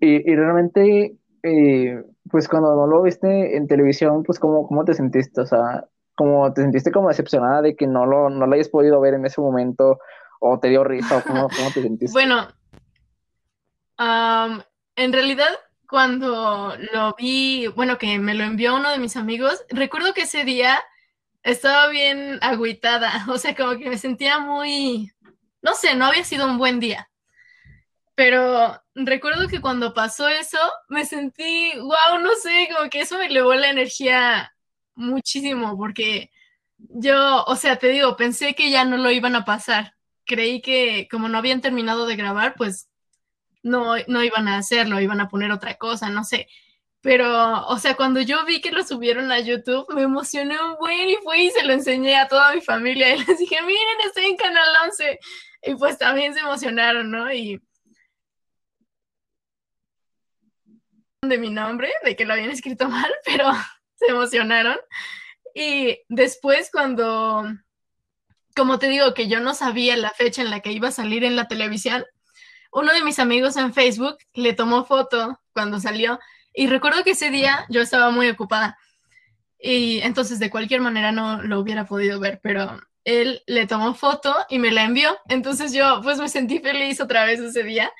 Y, 0.00 0.30
y 0.30 0.36
realmente 0.36 1.16
eh, 1.42 2.02
pues 2.30 2.48
cuando 2.48 2.74
no 2.74 2.86
lo 2.86 3.02
viste 3.02 3.56
en 3.56 3.68
televisión, 3.68 4.22
pues 4.24 4.38
¿cómo, 4.38 4.66
cómo 4.66 4.84
te 4.84 4.94
sentiste? 4.94 5.40
O 5.40 5.46
sea, 5.46 5.84
¿cómo 6.16 6.52
te 6.52 6.62
sentiste 6.62 6.90
como 6.90 7.08
decepcionada 7.08 7.62
de 7.62 7.76
que 7.76 7.86
no 7.86 8.04
lo, 8.04 8.30
no 8.30 8.46
lo 8.46 8.54
hayas 8.54 8.68
podido 8.68 9.00
ver 9.00 9.14
en 9.14 9.26
ese 9.26 9.40
momento? 9.40 10.00
¿O 10.40 10.58
te 10.58 10.68
dio 10.68 10.82
risa? 10.82 11.18
¿O 11.18 11.22
cómo, 11.22 11.48
cómo 11.48 11.70
te 11.72 11.82
sentiste? 11.82 12.12
Bueno, 12.12 12.48
en 14.96 15.12
realidad 15.12 15.48
cuando 15.88 16.76
lo 16.92 17.14
vi, 17.14 17.66
bueno, 17.68 17.98
que 17.98 18.18
me 18.18 18.34
lo 18.34 18.44
envió 18.44 18.76
uno 18.76 18.90
de 18.90 18.98
mis 18.98 19.16
amigos, 19.16 19.64
recuerdo 19.68 20.14
que 20.14 20.22
ese 20.22 20.44
día 20.44 20.82
estaba 21.42 21.88
bien 21.88 22.38
agüitada, 22.42 23.26
o 23.28 23.38
sea, 23.38 23.54
como 23.54 23.78
que 23.78 23.88
me 23.90 23.98
sentía 23.98 24.38
muy, 24.38 25.12
no 25.62 25.74
sé, 25.74 25.94
no 25.96 26.06
había 26.06 26.24
sido 26.24 26.46
un 26.46 26.58
buen 26.58 26.80
día. 26.80 27.08
Pero 28.14 28.80
recuerdo 28.94 29.46
que 29.48 29.60
cuando 29.60 29.92
pasó 29.94 30.28
eso, 30.28 30.58
me 30.88 31.04
sentí, 31.04 31.72
wow, 31.78 32.18
no 32.22 32.30
sé, 32.42 32.68
como 32.74 32.88
que 32.90 33.02
eso 33.02 33.18
me 33.18 33.26
elevó 33.26 33.54
la 33.54 33.70
energía 33.70 34.52
muchísimo, 34.94 35.76
porque 35.76 36.30
yo, 36.78 37.44
o 37.44 37.56
sea, 37.56 37.76
te 37.76 37.88
digo, 37.88 38.16
pensé 38.16 38.54
que 38.54 38.70
ya 38.70 38.84
no 38.84 38.96
lo 38.96 39.10
iban 39.10 39.36
a 39.36 39.44
pasar. 39.44 39.94
Creí 40.24 40.62
que 40.62 41.08
como 41.10 41.28
no 41.28 41.38
habían 41.38 41.60
terminado 41.60 42.06
de 42.06 42.16
grabar, 42.16 42.54
pues 42.56 42.88
no, 43.66 43.96
no 44.06 44.22
iban 44.22 44.48
a 44.48 44.58
hacerlo, 44.58 45.00
iban 45.00 45.20
a 45.20 45.28
poner 45.28 45.50
otra 45.50 45.74
cosa, 45.74 46.08
no 46.08 46.24
sé. 46.24 46.48
Pero, 47.00 47.66
o 47.66 47.78
sea, 47.78 47.96
cuando 47.96 48.20
yo 48.20 48.44
vi 48.46 48.60
que 48.60 48.70
lo 48.70 48.84
subieron 48.84 49.30
a 49.32 49.40
YouTube, 49.40 49.86
me 49.94 50.02
emocioné 50.02 50.56
un 50.62 50.76
buen 50.76 51.08
y 51.08 51.16
fui 51.16 51.46
y 51.46 51.50
se 51.50 51.64
lo 51.64 51.72
enseñé 51.72 52.16
a 52.16 52.28
toda 52.28 52.54
mi 52.54 52.60
familia 52.60 53.12
y 53.14 53.18
les 53.24 53.38
dije, 53.38 53.60
miren, 53.62 54.00
estoy 54.04 54.26
en 54.26 54.36
Canal 54.36 54.68
11. 54.84 55.18
Y 55.62 55.74
pues 55.74 55.98
también 55.98 56.32
se 56.34 56.40
emocionaron, 56.40 57.10
¿no? 57.10 57.32
Y 57.32 57.60
de 61.22 61.38
mi 61.38 61.50
nombre, 61.50 61.90
de 62.04 62.14
que 62.14 62.24
lo 62.24 62.34
habían 62.34 62.50
escrito 62.50 62.88
mal, 62.88 63.12
pero 63.24 63.50
se 63.96 64.06
emocionaron. 64.06 64.78
Y 65.54 65.98
después 66.08 66.70
cuando, 66.72 67.44
como 68.54 68.78
te 68.78 68.88
digo, 68.88 69.12
que 69.14 69.26
yo 69.26 69.40
no 69.40 69.54
sabía 69.54 69.96
la 69.96 70.10
fecha 70.10 70.42
en 70.42 70.50
la 70.50 70.60
que 70.60 70.72
iba 70.72 70.88
a 70.88 70.92
salir 70.92 71.24
en 71.24 71.34
la 71.34 71.48
televisión, 71.48 72.04
uno 72.76 72.92
de 72.92 73.02
mis 73.02 73.18
amigos 73.18 73.56
en 73.56 73.72
Facebook 73.72 74.18
le 74.34 74.52
tomó 74.52 74.84
foto 74.84 75.40
cuando 75.54 75.80
salió 75.80 76.20
y 76.52 76.66
recuerdo 76.66 77.04
que 77.04 77.12
ese 77.12 77.30
día 77.30 77.64
yo 77.70 77.80
estaba 77.80 78.10
muy 78.10 78.28
ocupada 78.28 78.78
y 79.58 80.00
entonces 80.00 80.38
de 80.38 80.50
cualquier 80.50 80.82
manera 80.82 81.10
no 81.10 81.40
lo 81.42 81.58
hubiera 81.58 81.86
podido 81.86 82.20
ver, 82.20 82.38
pero 82.42 82.78
él 83.04 83.42
le 83.46 83.66
tomó 83.66 83.94
foto 83.94 84.36
y 84.50 84.58
me 84.58 84.72
la 84.72 84.84
envió. 84.84 85.16
Entonces 85.30 85.72
yo 85.72 86.02
pues 86.02 86.18
me 86.18 86.28
sentí 86.28 86.58
feliz 86.58 87.00
otra 87.00 87.24
vez 87.24 87.40
ese 87.40 87.62
día 87.62 87.90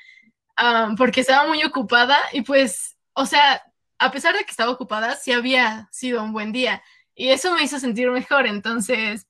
porque 0.95 1.21
estaba 1.21 1.47
muy 1.47 1.63
ocupada 1.63 2.15
y 2.31 2.41
pues 2.41 2.99
o 3.13 3.25
sea, 3.25 3.63
a 3.97 4.11
pesar 4.11 4.35
de 4.35 4.43
que 4.43 4.51
estaba 4.51 4.69
ocupada, 4.69 5.15
sí 5.15 5.31
había 5.31 5.89
sido 5.91 6.21
un 6.21 6.33
buen 6.33 6.51
día 6.51 6.83
y 7.15 7.29
eso 7.29 7.51
me 7.55 7.63
hizo 7.63 7.79
sentir 7.79 8.11
mejor. 8.11 8.45
Entonces, 8.45 9.27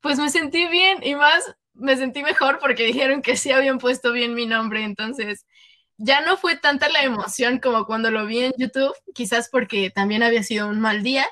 pues 0.00 0.18
me 0.18 0.28
sentí 0.28 0.66
bien 0.66 0.98
y 1.04 1.14
más 1.14 1.54
me 1.74 1.96
sentí 1.96 2.22
mejor 2.22 2.58
porque 2.58 2.84
dijeron 2.84 3.22
que 3.22 3.36
sí 3.36 3.50
habían 3.50 3.78
puesto 3.78 4.12
bien 4.12 4.34
mi 4.34 4.46
nombre. 4.46 4.84
Entonces, 4.84 5.46
ya 5.96 6.20
no 6.20 6.36
fue 6.36 6.56
tanta 6.56 6.88
la 6.88 7.02
emoción 7.02 7.58
como 7.58 7.86
cuando 7.86 8.10
lo 8.10 8.26
vi 8.26 8.40
en 8.40 8.52
YouTube, 8.56 8.94
quizás 9.14 9.48
porque 9.50 9.90
también 9.90 10.22
había 10.22 10.42
sido 10.42 10.68
un 10.68 10.80
mal 10.80 11.02
día, 11.02 11.26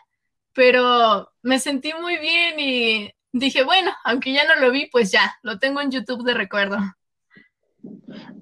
pero 0.55 1.31
me 1.43 1.59
sentí 1.59 1.93
muy 2.01 2.19
bien 2.19 2.59
y 2.59 3.11
dije, 3.33 3.65
bueno, 3.65 3.91
aunque 4.05 4.33
ya 4.33 4.47
no 4.47 4.61
lo 4.61 4.71
vi, 4.71 4.87
pues 4.91 5.11
ya, 5.11 5.35
lo 5.43 5.59
tengo 5.59 5.81
en 5.81 5.91
YouTube 5.91 6.25
de 6.25 6.35
recuerdo. 6.35 6.79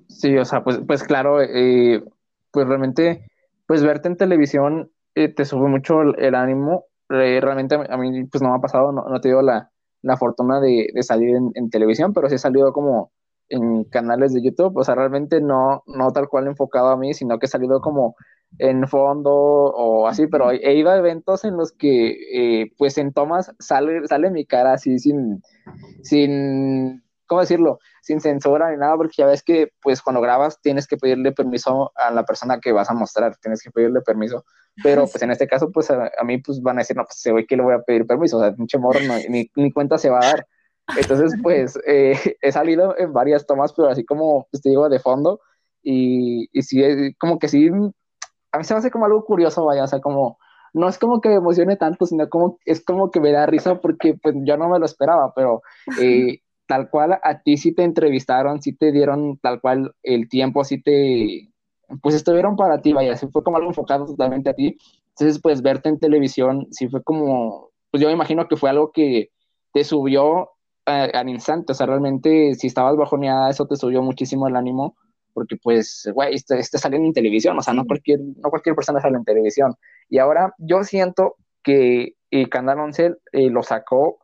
Sí, 0.09 0.37
o 0.37 0.45
sea, 0.45 0.63
pues, 0.65 0.81
pues 0.87 1.05
claro, 1.05 1.41
eh, 1.41 2.03
pues 2.51 2.67
realmente 2.67 3.29
pues 3.67 3.85
verte 3.85 4.09
en 4.09 4.17
televisión 4.17 4.91
eh, 5.15 5.29
te 5.29 5.45
sube 5.45 5.69
mucho 5.69 6.01
el, 6.01 6.35
ánimo. 6.35 6.87
Eh, 7.11 7.39
realmente 7.41 7.75
a 7.75 7.97
mí, 7.97 8.25
pues 8.25 8.43
no 8.43 8.51
me 8.51 8.57
ha 8.57 8.61
pasado, 8.61 8.93
no, 8.93 9.05
no 9.09 9.17
he 9.17 9.21
tenido 9.21 9.43
la, 9.43 9.71
la 10.03 10.17
fortuna 10.17 10.61
de, 10.61 10.91
de 10.95 11.03
salir 11.03 11.37
en, 11.55 11.71
televisión, 11.71 12.13
pero 12.13 12.29
sí 12.29 12.37
he 12.37 12.39
salido 12.39 12.73
como 12.73 13.13
en 13.49 13.85
canales 13.85 14.33
de 14.35 14.43
YouTube, 14.43 14.77
o 14.77 14.85
sea, 14.85 14.95
realmente 14.95 15.41
no, 15.41 15.83
no 15.87 16.13
tal 16.13 16.29
cual 16.29 16.47
enfocado 16.47 16.89
a 16.89 16.97
mí, 16.97 17.15
sino 17.15 17.39
que 17.39 17.47
he 17.47 17.49
salido 17.49 17.81
como 17.81 18.15
en 18.59 18.87
fondo 18.89 19.33
o 19.33 20.07
así, 20.07 20.27
pero 20.27 20.51
he 20.51 20.75
ido 20.75 20.91
a 20.91 20.97
eventos 20.97 21.45
en 21.45 21.57
los 21.57 21.73
que, 21.73 22.17
eh, 22.33 22.73
pues 22.79 22.99
en 22.99 23.13
tomas 23.13 23.53
sale, 23.59 24.07
sale 24.07 24.31
mi 24.31 24.45
cara 24.45 24.75
así 24.75 24.99
sin, 24.99 25.43
sin 26.03 27.03
¿cómo 27.29 27.41
decirlo? 27.41 27.79
Sin 28.03 28.21
censura 28.21 28.71
ni 28.71 28.77
nada, 28.77 28.97
porque 28.97 29.15
ya 29.19 29.27
ves 29.27 29.43
que, 29.43 29.71
pues, 29.83 30.03
cuando 30.03 30.21
grabas 30.21 30.61
tienes 30.61 30.87
que 30.87 30.97
pedirle 30.97 31.33
permiso 31.33 31.93
a 31.95 32.11
la 32.11 32.25
persona 32.25 32.59
que 32.61 32.73
vas 32.73 32.91
a 32.91 32.95
mostrar, 32.95 33.37
tienes 33.37 33.63
que 33.63 33.71
pedirle 33.71 34.01
permiso, 34.01 34.45
pero, 34.83 35.07
pues, 35.07 35.23
en 35.23 35.31
este 35.31 35.47
caso, 35.47 35.71
pues, 35.71 35.91
a, 35.91 36.11
mí, 36.25 36.39
pues, 36.39 36.61
van 36.61 36.79
a 36.79 36.81
decir, 36.81 36.97
no, 36.97 37.05
pues, 37.05 37.21
se 37.21 37.33
ve 37.33 37.47
que 37.47 37.57
le 37.57 37.63
voy 37.63 37.75
a 37.75 37.83
pedir 37.83 38.07
permiso, 38.07 38.39
o 38.39 38.41
sea, 38.41 38.53
pinche 38.53 38.79
morro, 38.79 39.01
ni, 39.29 39.51
ni, 39.55 39.73
cuenta 39.73 39.99
se 39.99 40.11
va 40.11 40.19
a 40.19 40.27
dar. 40.27 40.47
Entonces, 40.97 41.33
pues, 41.43 41.79
eh, 41.87 42.37
he 42.41 42.53
salido 42.53 42.97
en 42.99 43.13
varias 43.13 43.47
tomas, 43.47 43.73
pero 43.73 43.89
así 43.89 44.05
como, 44.05 44.49
pues, 44.51 44.63
te 44.63 44.71
digo, 44.71 44.89
de 44.89 44.99
fondo, 44.99 45.41
y, 45.83 46.49
y 46.53 46.63
sí, 46.63 47.15
como 47.19 47.39
que 47.39 47.49
sí, 47.49 47.69
a 48.53 48.59
mí 48.59 48.65
se 48.65 48.75
me 48.75 48.79
hace 48.79 48.91
como 48.91 49.05
algo 49.07 49.25
curioso, 49.25 49.65
vaya, 49.65 49.85
o 49.85 49.87
sea, 49.87 50.01
como, 50.01 50.39
no 50.73 50.89
es 50.89 50.99
como 50.99 51.21
que 51.21 51.29
me 51.29 51.37
emocione 51.37 51.77
tanto, 51.77 52.07
sino 52.07 52.29
como 52.29 52.59
es 52.65 52.85
como 52.85 53.11
que 53.11 53.21
me 53.21 53.33
da 53.33 53.47
risa 53.47 53.81
porque 53.81 54.15
pues 54.15 54.35
yo 54.43 54.57
no 54.57 54.69
me 54.69 54.79
lo 54.79 54.85
esperaba, 54.85 55.33
pero 55.35 55.63
eh, 56.01 56.41
tal 56.69 56.91
cual 56.91 57.19
a 57.23 57.43
ti 57.43 57.57
sí 57.57 57.75
te 57.75 57.83
entrevistaron, 57.83 58.63
sí 58.63 58.75
te 58.75 58.93
dieron 58.93 59.39
tal 59.39 59.61
cual 59.61 59.95
el 60.03 60.29
tiempo, 60.29 60.63
sí 60.65 60.81
te, 60.81 61.49
pues 62.03 62.15
estuvieron 62.15 62.57
para 62.57 62.83
ti, 62.83 62.93
vaya, 62.93 63.17
sí 63.17 63.27
fue 63.33 63.43
como 63.43 63.57
algo 63.57 63.71
enfocado 63.71 64.07
totalmente 64.07 64.51
a 64.51 64.55
ti. 64.55 64.77
Entonces, 65.09 65.41
pues 65.43 65.63
verte 65.63 65.89
en 65.89 65.99
televisión, 65.99 66.69
sí 66.71 66.87
fue 66.89 67.03
como, 67.03 67.71
pues 67.91 68.03
yo 68.03 68.09
me 68.09 68.15
imagino 68.15 68.47
que 68.47 68.57
fue 68.57 68.71
algo 68.71 68.93
que 68.93 69.31
te 69.73 69.83
subió 69.83 70.51
eh, 70.87 71.11
al 71.15 71.29
instante, 71.31 71.73
o 71.73 71.75
sea, 71.75 71.87
realmente 71.87 72.55
si 72.55 72.67
estabas 72.67 72.97
bajoneada, 72.97 73.51
eso 73.51 73.67
te 73.67 73.77
subió 73.77 74.03
muchísimo 74.03 74.47
el 74.47 74.55
ánimo, 74.55 74.95
porque 75.33 75.57
pues, 75.57 76.09
güey, 76.15 76.35
este, 76.35 76.59
este 76.59 76.77
sale 76.77 76.99
en 76.99 77.13
televisión, 77.15 77.59
o 77.59 77.63
sea, 77.63 77.73
no 77.73 77.87
cualquier, 77.87 78.21
no 78.21 78.51
cualquier 78.51 78.75
persona 78.77 79.01
sale 79.01 79.17
en 79.17 79.25
televisión. 79.25 79.75
Y 80.11 80.19
ahora 80.19 80.55
yo 80.59 80.85
siento 80.85 81.37
que 81.63 82.15
el 82.31 82.51
Canal 82.51 82.79
11 82.79 83.15
eh, 83.33 83.51
lo 83.51 83.63
sacó 83.63 84.19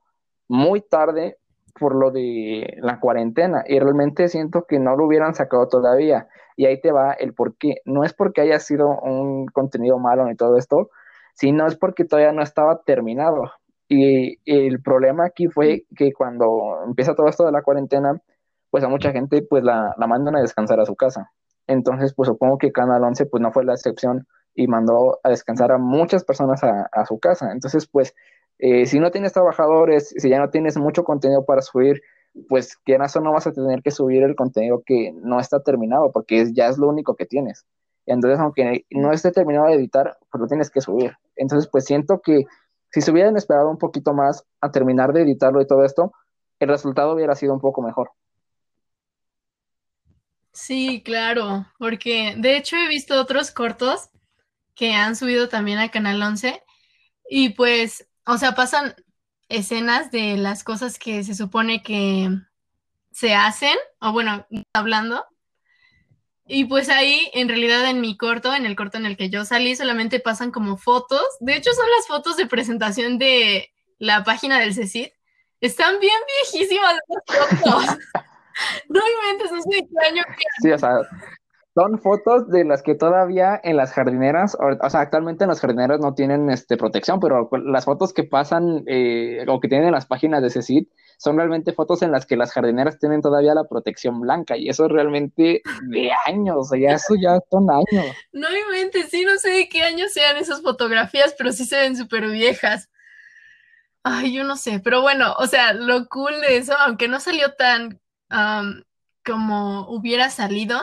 muy 0.46 0.82
tarde 0.82 1.38
por 1.78 1.94
lo 1.94 2.10
de 2.10 2.76
la 2.80 3.00
cuarentena 3.00 3.64
y 3.66 3.78
realmente 3.78 4.28
siento 4.28 4.64
que 4.66 4.78
no 4.78 4.96
lo 4.96 5.06
hubieran 5.06 5.34
sacado 5.34 5.68
todavía. 5.68 6.28
Y 6.56 6.66
ahí 6.66 6.80
te 6.80 6.92
va 6.92 7.12
el 7.12 7.34
por 7.34 7.56
qué. 7.56 7.76
No 7.84 8.04
es 8.04 8.14
porque 8.14 8.40
haya 8.40 8.60
sido 8.60 8.88
un 9.00 9.46
contenido 9.46 9.98
malo 9.98 10.24
ni 10.24 10.36
todo 10.36 10.56
esto, 10.56 10.90
sino 11.34 11.66
es 11.66 11.76
porque 11.76 12.04
todavía 12.04 12.32
no 12.32 12.42
estaba 12.42 12.82
terminado. 12.82 13.50
Y, 13.88 14.38
el 14.46 14.80
problema 14.82 15.26
aquí 15.26 15.48
fue 15.48 15.84
que 15.96 16.12
cuando 16.12 16.82
empieza 16.86 17.14
todo 17.14 17.28
esto 17.28 17.44
de 17.44 17.52
la 17.52 17.62
cuarentena, 17.62 18.20
pues 18.70 18.84
a 18.84 18.88
mucha 18.88 19.12
gente 19.12 19.42
pues 19.42 19.62
la, 19.64 19.94
la 19.98 20.06
mandan 20.06 20.36
a 20.36 20.40
descansar 20.40 20.80
a 20.80 20.86
su 20.86 20.96
casa. 20.96 21.32
Entonces, 21.66 22.14
pues 22.14 22.28
supongo 22.28 22.58
que 22.58 22.72
Canal 22.72 23.02
11 23.04 23.26
pues 23.26 23.40
no 23.42 23.52
fue 23.52 23.64
la 23.64 23.74
excepción 23.74 24.26
y 24.54 24.68
mandó 24.68 25.18
a 25.22 25.30
descansar 25.30 25.72
a 25.72 25.78
muchas 25.78 26.24
personas 26.24 26.62
a, 26.62 26.88
a 26.92 27.04
su 27.06 27.18
casa. 27.18 27.50
Entonces, 27.52 27.86
pues 27.88 28.14
eh, 28.58 28.86
si 28.86 29.00
no 29.00 29.10
tienes 29.10 29.32
trabajadores, 29.32 30.14
si 30.16 30.28
ya 30.28 30.38
no 30.38 30.50
tienes 30.50 30.76
mucho 30.76 31.04
contenido 31.04 31.44
para 31.44 31.62
subir, 31.62 32.00
pues 32.48 32.76
quieras 32.76 33.14
o 33.16 33.20
no 33.20 33.32
vas 33.32 33.46
a 33.46 33.52
tener 33.52 33.82
que 33.82 33.90
subir 33.90 34.22
el 34.22 34.34
contenido 34.34 34.82
que 34.84 35.12
no 35.12 35.40
está 35.40 35.60
terminado, 35.60 36.10
porque 36.12 36.52
ya 36.52 36.68
es 36.68 36.78
lo 36.78 36.88
único 36.88 37.14
que 37.16 37.26
tienes. 37.26 37.64
Entonces, 38.06 38.38
aunque 38.38 38.84
no 38.90 39.12
esté 39.12 39.32
terminado 39.32 39.66
de 39.66 39.74
editar, 39.74 40.18
pues 40.30 40.40
lo 40.40 40.46
tienes 40.46 40.70
que 40.70 40.80
subir. 40.80 41.12
Entonces, 41.36 41.68
pues 41.70 41.84
siento 41.84 42.20
que 42.20 42.44
si 42.90 43.00
se 43.00 43.10
hubieran 43.10 43.36
esperado 43.36 43.70
un 43.70 43.78
poquito 43.78 44.12
más 44.12 44.44
a 44.60 44.70
terminar 44.70 45.12
de 45.12 45.22
editarlo 45.22 45.60
y 45.60 45.66
todo 45.66 45.84
esto, 45.84 46.12
el 46.60 46.68
resultado 46.68 47.14
hubiera 47.14 47.34
sido 47.34 47.52
un 47.52 47.60
poco 47.60 47.82
mejor. 47.82 48.10
Sí, 50.52 51.02
claro, 51.04 51.66
porque 51.78 52.34
de 52.38 52.56
hecho 52.56 52.76
he 52.76 52.88
visto 52.88 53.20
otros 53.20 53.50
cortos 53.50 54.10
que 54.76 54.92
han 54.92 55.16
subido 55.16 55.48
también 55.48 55.78
a 55.78 55.90
Canal 55.90 56.22
11 56.22 56.62
y 57.28 57.50
pues, 57.50 58.06
o 58.26 58.38
sea, 58.38 58.54
pasan 58.54 58.94
escenas 59.48 60.10
de 60.10 60.36
las 60.36 60.64
cosas 60.64 60.98
que 60.98 61.22
se 61.24 61.34
supone 61.34 61.82
que 61.82 62.30
se 63.12 63.34
hacen, 63.34 63.76
o 64.00 64.12
bueno, 64.12 64.46
hablando. 64.72 65.24
Y 66.46 66.66
pues 66.66 66.88
ahí, 66.88 67.30
en 67.32 67.48
realidad, 67.48 67.88
en 67.88 68.00
mi 68.00 68.16
corto, 68.16 68.54
en 68.54 68.66
el 68.66 68.76
corto 68.76 68.98
en 68.98 69.06
el 69.06 69.16
que 69.16 69.30
yo 69.30 69.44
salí, 69.44 69.76
solamente 69.76 70.20
pasan 70.20 70.50
como 70.50 70.76
fotos. 70.76 71.24
De 71.40 71.56
hecho, 71.56 71.72
son 71.72 71.86
las 71.96 72.06
fotos 72.06 72.36
de 72.36 72.46
presentación 72.46 73.18
de 73.18 73.72
la 73.98 74.24
página 74.24 74.58
del 74.58 74.74
CECID. 74.74 75.08
Están 75.60 75.98
bien 76.00 76.18
viejísimas 76.42 76.94
las 77.08 77.38
fotos. 77.38 77.98
No 78.88 79.00
inventes, 79.00 79.50
no 79.50 79.62
sé 79.62 79.68
qué 79.88 80.06
año 80.06 80.22
que... 80.36 80.44
Sí, 80.62 80.70
o 80.70 80.78
sea, 80.78 80.98
son 81.74 81.98
fotos 81.98 82.48
de 82.48 82.64
las 82.64 82.82
que 82.82 82.94
todavía 82.94 83.60
en 83.64 83.76
las 83.76 83.92
jardineras, 83.92 84.56
o, 84.60 84.90
sea, 84.90 85.00
actualmente 85.00 85.42
en 85.42 85.50
las 85.50 85.60
jardineras 85.60 85.98
no 85.98 86.14
tienen 86.14 86.48
este, 86.48 86.76
protección, 86.76 87.18
pero 87.18 87.50
las 87.64 87.84
fotos 87.84 88.12
que 88.12 88.22
pasan 88.22 88.84
eh, 88.86 89.44
o 89.48 89.58
que 89.58 89.68
tienen 89.68 89.88
en 89.88 89.94
las 89.94 90.06
páginas 90.06 90.40
de 90.40 90.50
CECID 90.50 90.86
son 91.18 91.36
realmente 91.36 91.72
fotos 91.72 92.02
en 92.02 92.12
las 92.12 92.26
que 92.26 92.36
las 92.36 92.52
jardineras 92.52 93.00
tienen 93.00 93.22
todavía 93.22 93.54
la 93.54 93.64
protección 93.64 94.20
blanca 94.20 94.56
y 94.56 94.68
eso 94.68 94.86
es 94.86 94.92
realmente 94.92 95.62
de 95.88 96.10
años, 96.26 96.56
o 96.58 96.62
sea, 96.62 96.94
eso 96.94 97.14
ya 97.20 97.40
son 97.50 97.68
años. 97.68 98.06
No 98.32 98.46
inventes, 98.56 99.10
sí, 99.10 99.24
no 99.24 99.36
sé 99.38 99.50
de 99.50 99.68
qué 99.68 99.82
años 99.82 100.12
sean 100.12 100.36
esas 100.36 100.62
fotografías, 100.62 101.34
pero 101.36 101.50
sí 101.50 101.64
se 101.64 101.76
ven 101.76 101.96
súper 101.96 102.28
viejas. 102.28 102.88
Ay, 104.04 104.32
yo 104.32 104.44
no 104.44 104.56
sé, 104.56 104.80
pero 104.80 105.02
bueno, 105.02 105.34
o 105.38 105.46
sea, 105.46 105.72
lo 105.72 106.08
cool 106.08 106.40
de 106.40 106.58
eso, 106.58 106.74
aunque 106.78 107.08
no 107.08 107.18
salió 107.18 107.52
tan 107.54 108.00
como 109.24 109.88
hubiera 109.88 110.28
salido, 110.28 110.80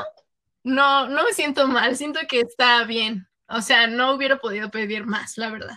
no, 0.63 1.08
no 1.08 1.24
me 1.24 1.34
siento 1.34 1.67
mal, 1.67 1.95
siento 1.95 2.19
que 2.28 2.41
está 2.41 2.84
bien. 2.86 3.28
O 3.47 3.62
sea, 3.62 3.88
no 3.88 4.15
hubiera 4.15 4.38
podido 4.38 4.69
pedir 4.69 5.06
más, 5.06 5.38
la 5.38 5.50
verdad. 5.50 5.76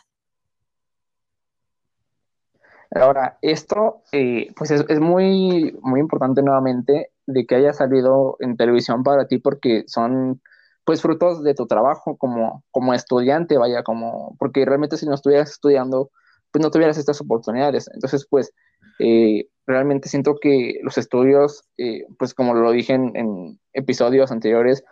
Ahora, 2.94 3.38
esto 3.42 4.02
eh, 4.12 4.52
pues 4.56 4.70
es, 4.70 4.84
es, 4.88 5.00
muy, 5.00 5.76
muy 5.82 5.98
importante 5.98 6.42
nuevamente 6.42 7.10
de 7.26 7.46
que 7.46 7.56
haya 7.56 7.72
salido 7.72 8.36
en 8.38 8.56
televisión 8.56 9.02
para 9.02 9.26
ti 9.26 9.38
porque 9.38 9.82
son 9.88 10.40
pues 10.84 11.00
frutos 11.02 11.42
de 11.42 11.54
tu 11.54 11.66
trabajo 11.66 12.16
como, 12.16 12.62
como 12.70 12.94
estudiante, 12.94 13.58
vaya, 13.58 13.82
como, 13.82 14.36
porque 14.38 14.64
realmente 14.64 14.96
si 14.96 15.06
no 15.06 15.14
estuvieras 15.14 15.50
estudiando, 15.50 16.10
pues 16.52 16.62
no 16.62 16.70
tuvieras 16.70 16.98
estas 16.98 17.20
oportunidades. 17.20 17.90
Entonces, 17.92 18.26
pues, 18.28 18.52
eh, 18.98 19.46
realmente 19.66 20.08
siento 20.08 20.36
que 20.40 20.80
los 20.82 20.98
estudios, 20.98 21.64
eh, 21.78 22.04
pues 22.18 22.34
como 22.34 22.54
lo 22.54 22.70
dije 22.70 22.94
en, 22.94 23.58
episodios 23.72 24.30
anteriores, 24.30 24.84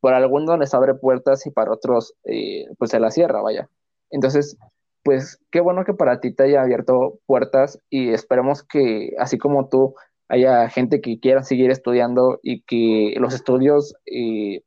por 0.00 0.14
algunos 0.14 0.58
les 0.58 0.74
abre 0.74 0.94
puertas 0.94 1.44
y 1.46 1.50
para 1.50 1.72
otros, 1.72 2.14
eh, 2.24 2.66
pues 2.78 2.90
se 2.90 3.00
la 3.00 3.10
cierra, 3.10 3.42
vaya. 3.42 3.68
Entonces, 4.10 4.56
pues 5.02 5.40
qué 5.50 5.60
bueno 5.60 5.84
que 5.84 5.94
para 5.94 6.20
ti 6.20 6.32
te 6.32 6.44
haya 6.44 6.62
abierto 6.62 7.18
puertas 7.26 7.80
y 7.90 8.10
esperemos 8.10 8.62
que 8.62 9.14
así 9.18 9.38
como 9.38 9.68
tú 9.68 9.94
haya 10.28 10.68
gente 10.68 11.00
que 11.00 11.18
quiera 11.18 11.42
seguir 11.42 11.70
estudiando 11.70 12.38
y 12.42 12.62
que 12.62 13.14
los 13.18 13.34
estudios 13.34 13.94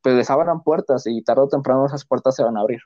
pues 0.02 0.14
les 0.16 0.28
abran 0.28 0.62
puertas 0.62 1.04
y 1.06 1.22
tarde 1.22 1.42
o 1.42 1.48
temprano 1.48 1.86
esas 1.86 2.04
puertas 2.04 2.34
se 2.34 2.42
van 2.42 2.56
a 2.56 2.60
abrir. 2.60 2.80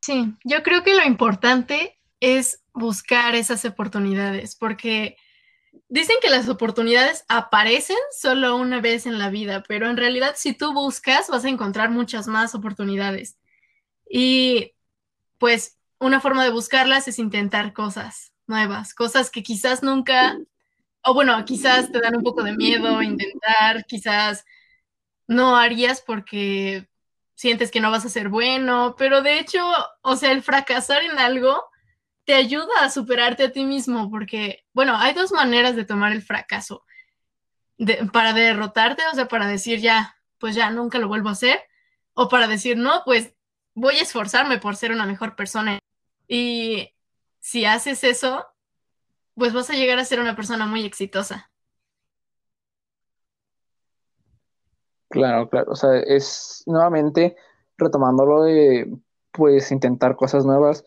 Sí, 0.00 0.34
yo 0.44 0.62
creo 0.62 0.82
que 0.82 0.94
lo 0.94 1.04
importante 1.04 1.96
es 2.22 2.62
buscar 2.72 3.34
esas 3.34 3.64
oportunidades, 3.64 4.54
porque 4.54 5.16
dicen 5.88 6.16
que 6.22 6.30
las 6.30 6.48
oportunidades 6.48 7.24
aparecen 7.28 7.96
solo 8.16 8.56
una 8.56 8.80
vez 8.80 9.06
en 9.06 9.18
la 9.18 9.28
vida, 9.28 9.64
pero 9.66 9.90
en 9.90 9.96
realidad 9.96 10.34
si 10.36 10.54
tú 10.54 10.72
buscas 10.72 11.28
vas 11.28 11.44
a 11.44 11.48
encontrar 11.48 11.90
muchas 11.90 12.28
más 12.28 12.54
oportunidades. 12.54 13.38
Y 14.08 14.72
pues 15.38 15.78
una 15.98 16.20
forma 16.20 16.44
de 16.44 16.50
buscarlas 16.50 17.08
es 17.08 17.18
intentar 17.18 17.72
cosas 17.72 18.32
nuevas, 18.46 18.94
cosas 18.94 19.28
que 19.28 19.42
quizás 19.42 19.82
nunca, 19.82 20.38
o 21.02 21.14
bueno, 21.14 21.44
quizás 21.44 21.90
te 21.90 22.00
dan 22.00 22.14
un 22.14 22.22
poco 22.22 22.44
de 22.44 22.56
miedo 22.56 23.02
intentar, 23.02 23.84
quizás 23.86 24.44
no 25.26 25.56
harías 25.56 26.00
porque 26.00 26.88
sientes 27.34 27.72
que 27.72 27.80
no 27.80 27.90
vas 27.90 28.04
a 28.04 28.10
ser 28.10 28.28
bueno, 28.28 28.94
pero 28.96 29.22
de 29.22 29.40
hecho, 29.40 29.60
o 30.02 30.14
sea, 30.14 30.30
el 30.30 30.44
fracasar 30.44 31.02
en 31.02 31.18
algo 31.18 31.71
te 32.24 32.34
ayuda 32.34 32.82
a 32.82 32.90
superarte 32.90 33.44
a 33.44 33.52
ti 33.52 33.64
mismo, 33.64 34.10
porque, 34.10 34.64
bueno, 34.72 34.96
hay 34.96 35.14
dos 35.14 35.32
maneras 35.32 35.76
de 35.76 35.84
tomar 35.84 36.12
el 36.12 36.22
fracaso. 36.22 36.84
para 38.12 38.32
derrotarte, 38.32 39.02
o 39.12 39.14
sea, 39.14 39.26
para 39.28 39.46
decir 39.48 39.80
ya, 39.80 40.14
pues 40.38 40.54
ya 40.54 40.70
nunca 40.70 40.98
lo 40.98 41.08
vuelvo 41.08 41.28
a 41.30 41.32
hacer, 41.32 41.60
o 42.14 42.28
para 42.28 42.46
decir, 42.46 42.76
no, 42.76 43.02
pues 43.04 43.34
voy 43.74 43.96
a 43.96 44.02
esforzarme 44.02 44.58
por 44.58 44.76
ser 44.76 44.92
una 44.92 45.06
mejor 45.06 45.34
persona. 45.36 45.78
Y 46.28 46.94
si 47.40 47.64
haces 47.64 48.04
eso, 48.04 48.46
pues 49.34 49.52
vas 49.52 49.70
a 49.70 49.74
llegar 49.74 49.98
a 49.98 50.04
ser 50.04 50.20
una 50.20 50.36
persona 50.36 50.66
muy 50.66 50.84
exitosa. 50.84 51.50
Claro, 55.08 55.48
claro, 55.50 55.72
o 55.72 55.76
sea, 55.76 55.98
es 55.98 56.62
nuevamente 56.66 57.36
retomándolo 57.76 58.44
de, 58.44 58.90
pues, 59.30 59.70
intentar 59.70 60.16
cosas 60.16 60.46
nuevas 60.46 60.84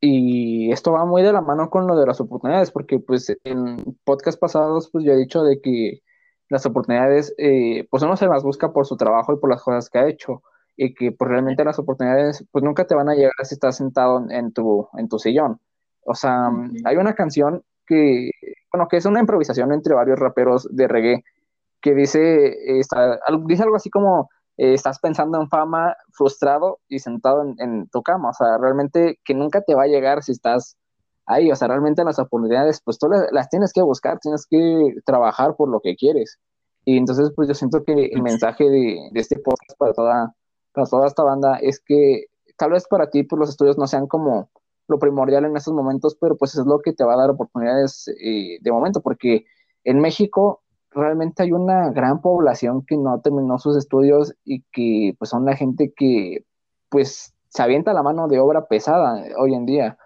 y 0.00 0.70
esto 0.72 0.92
va 0.92 1.04
muy 1.04 1.22
de 1.22 1.32
la 1.32 1.40
mano 1.40 1.70
con 1.70 1.86
lo 1.86 1.96
de 1.96 2.06
las 2.06 2.20
oportunidades, 2.20 2.70
porque 2.70 2.98
pues 2.98 3.34
en 3.44 3.96
podcast 4.04 4.38
pasados 4.38 4.90
pues 4.90 5.04
yo 5.04 5.12
he 5.12 5.16
dicho 5.16 5.42
de 5.42 5.60
que 5.60 6.02
las 6.48 6.66
oportunidades, 6.66 7.34
eh, 7.38 7.86
pues 7.90 8.02
uno 8.02 8.16
se 8.16 8.26
las 8.26 8.42
busca 8.42 8.72
por 8.72 8.86
su 8.86 8.96
trabajo 8.96 9.32
y 9.32 9.38
por 9.38 9.50
las 9.50 9.62
cosas 9.62 9.88
que 9.88 9.98
ha 9.98 10.08
hecho, 10.08 10.42
y 10.76 10.94
que 10.94 11.12
pues 11.12 11.28
realmente 11.30 11.64
las 11.64 11.78
oportunidades 11.78 12.44
pues 12.50 12.64
nunca 12.64 12.86
te 12.86 12.94
van 12.94 13.08
a 13.08 13.14
llegar 13.14 13.32
si 13.44 13.54
estás 13.54 13.76
sentado 13.76 14.24
en 14.30 14.52
tu, 14.52 14.88
en 14.98 15.08
tu 15.08 15.18
sillón. 15.18 15.60
O 16.06 16.14
sea, 16.14 16.50
hay 16.84 16.96
una 16.96 17.14
canción 17.14 17.62
que, 17.86 18.30
bueno, 18.72 18.88
que 18.88 18.96
es 18.98 19.06
una 19.06 19.20
improvisación 19.20 19.72
entre 19.72 19.94
varios 19.94 20.18
raperos 20.18 20.68
de 20.70 20.88
reggae, 20.88 21.24
que 21.80 21.94
dice, 21.94 22.78
está, 22.78 23.20
dice 23.46 23.62
algo 23.62 23.76
así 23.76 23.90
como, 23.90 24.30
eh, 24.56 24.74
estás 24.74 24.98
pensando 25.00 25.40
en 25.40 25.48
fama 25.48 25.96
frustrado 26.12 26.80
y 26.88 27.00
sentado 27.00 27.42
en, 27.58 27.88
tu 27.88 28.02
cama, 28.02 28.30
o 28.30 28.32
sea, 28.34 28.58
realmente 28.58 29.18
que 29.24 29.34
nunca 29.34 29.62
te 29.62 29.74
va 29.74 29.84
a 29.84 29.88
llegar 29.88 30.22
si 30.22 30.32
estás 30.32 30.76
ahí, 31.26 31.50
o 31.50 31.56
sea, 31.56 31.68
realmente 31.68 32.04
las 32.04 32.18
oportunidades, 32.18 32.80
pues 32.84 32.98
tú 32.98 33.08
las, 33.08 33.48
tienes 33.48 33.72
que 33.72 33.82
buscar, 33.82 34.18
tienes 34.20 34.46
que 34.48 34.94
trabajar 35.04 35.56
por 35.56 35.68
lo 35.68 35.80
que 35.80 35.96
quieres. 35.96 36.38
Y 36.84 36.98
entonces, 36.98 37.32
pues 37.34 37.48
yo 37.48 37.54
siento 37.54 37.82
que 37.82 38.10
el 38.12 38.22
mensaje 38.22 38.68
de, 38.68 39.10
este 39.14 39.36
podcast 39.38 39.78
para 39.78 39.92
toda, 39.94 40.34
para 40.72 40.86
toda 40.86 41.06
esta 41.06 41.22
banda 41.22 41.56
es 41.60 41.80
que 41.80 42.26
tal 42.56 42.72
vez 42.72 42.86
para 42.88 43.10
ti, 43.10 43.22
pues 43.24 43.40
los 43.40 43.48
estudios 43.48 43.78
no 43.78 43.86
sean 43.86 44.06
como 44.06 44.50
lo 44.86 44.98
primordial 44.98 45.46
en 45.46 45.56
estos 45.56 45.74
momentos, 45.74 46.16
pero 46.20 46.36
pues 46.36 46.54
es 46.54 46.66
lo 46.66 46.80
que 46.80 46.92
te 46.92 47.04
va 47.04 47.14
a 47.14 47.18
dar 47.18 47.30
oportunidades 47.30 48.06
eh, 48.22 48.58
de 48.60 48.72
momento, 48.72 49.00
porque 49.00 49.46
en 49.82 50.00
México 50.00 50.62
realmente 50.94 51.42
hay 51.42 51.52
una 51.52 51.90
gran 51.90 52.20
población 52.20 52.84
que 52.86 52.96
no 52.96 53.20
terminó 53.20 53.58
sus 53.58 53.76
estudios 53.76 54.34
y 54.44 54.62
que 54.72 55.14
pues 55.18 55.30
son 55.30 55.44
la 55.44 55.56
gente 55.56 55.92
que 55.94 56.44
pues 56.88 57.34
se 57.48 57.62
avienta 57.62 57.92
la 57.92 58.02
mano 58.02 58.28
de 58.28 58.40
obra 58.40 58.66
pesada 58.66 59.22
hoy 59.38 59.54
en 59.54 59.66
día. 59.66 59.98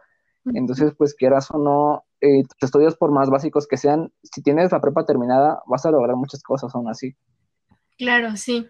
Entonces, 0.54 0.92
pues 0.96 1.14
quieras 1.14 1.50
o 1.50 1.58
no, 1.58 2.04
eh, 2.20 2.42
tus 2.42 2.68
estudios 2.68 2.96
por 2.96 3.10
más 3.10 3.28
básicos 3.28 3.66
que 3.66 3.76
sean, 3.76 4.12
si 4.22 4.42
tienes 4.42 4.72
la 4.72 4.80
prepa 4.80 5.04
terminada, 5.04 5.62
vas 5.66 5.84
a 5.84 5.90
lograr 5.90 6.16
muchas 6.16 6.42
cosas 6.42 6.74
aún 6.74 6.88
así. 6.88 7.14
Claro, 7.98 8.36
sí. 8.36 8.66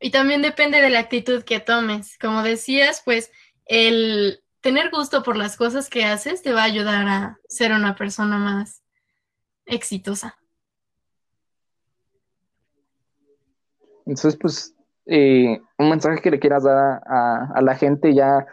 Y 0.00 0.10
también 0.10 0.42
depende 0.42 0.82
de 0.82 0.90
la 0.90 0.98
actitud 0.98 1.42
que 1.44 1.60
tomes. 1.60 2.18
Como 2.18 2.42
decías, 2.42 3.02
pues 3.04 3.30
el 3.64 4.42
tener 4.60 4.90
gusto 4.90 5.22
por 5.22 5.36
las 5.36 5.56
cosas 5.56 5.88
que 5.88 6.04
haces 6.04 6.42
te 6.42 6.52
va 6.52 6.62
a 6.62 6.64
ayudar 6.64 7.08
a 7.08 7.38
ser 7.48 7.72
una 7.72 7.94
persona 7.94 8.38
más 8.38 8.82
exitosa. 9.66 10.36
Entonces, 14.06 14.36
pues, 14.36 14.74
eh, 15.06 15.60
un 15.78 15.90
mensaje 15.90 16.20
que 16.20 16.30
le 16.30 16.40
quieras 16.40 16.64
dar 16.64 17.02
a, 17.06 17.60
la 17.62 17.74
gente 17.74 18.14
ya, 18.14 18.46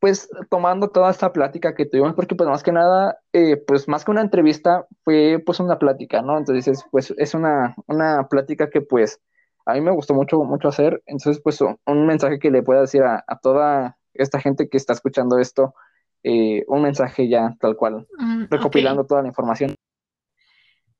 pues, 0.00 0.28
tomando 0.50 0.88
toda 0.88 1.10
esta 1.10 1.32
plática 1.32 1.74
que 1.74 1.86
tuvimos, 1.86 2.14
porque 2.14 2.34
pues 2.34 2.48
más 2.48 2.62
que 2.62 2.72
nada, 2.72 3.18
eh, 3.32 3.56
pues 3.56 3.88
más 3.88 4.04
que 4.04 4.10
una 4.10 4.20
entrevista, 4.22 4.86
fue 5.04 5.42
pues 5.44 5.60
una 5.60 5.78
plática, 5.78 6.22
¿no? 6.22 6.38
Entonces, 6.38 6.84
pues 6.90 7.14
es 7.16 7.34
una, 7.34 7.74
una 7.86 8.28
plática 8.28 8.70
que 8.70 8.82
pues 8.82 9.20
a 9.66 9.74
mí 9.74 9.80
me 9.80 9.90
gustó 9.90 10.14
mucho, 10.14 10.42
mucho 10.44 10.68
hacer. 10.68 11.02
Entonces, 11.06 11.42
pues 11.42 11.60
un 11.60 12.06
mensaje 12.06 12.38
que 12.38 12.50
le 12.50 12.62
pueda 12.62 12.82
decir 12.82 13.02
a, 13.02 13.24
toda 13.42 13.98
esta 14.14 14.40
gente 14.40 14.68
que 14.68 14.76
está 14.76 14.92
escuchando 14.92 15.38
esto, 15.38 15.74
eh, 16.22 16.64
un 16.68 16.82
mensaje 16.82 17.28
ya 17.28 17.54
tal 17.60 17.76
cual, 17.76 18.06
mm, 18.16 18.44
recopilando 18.48 19.04
toda 19.04 19.22
la 19.22 19.28
información. 19.28 19.74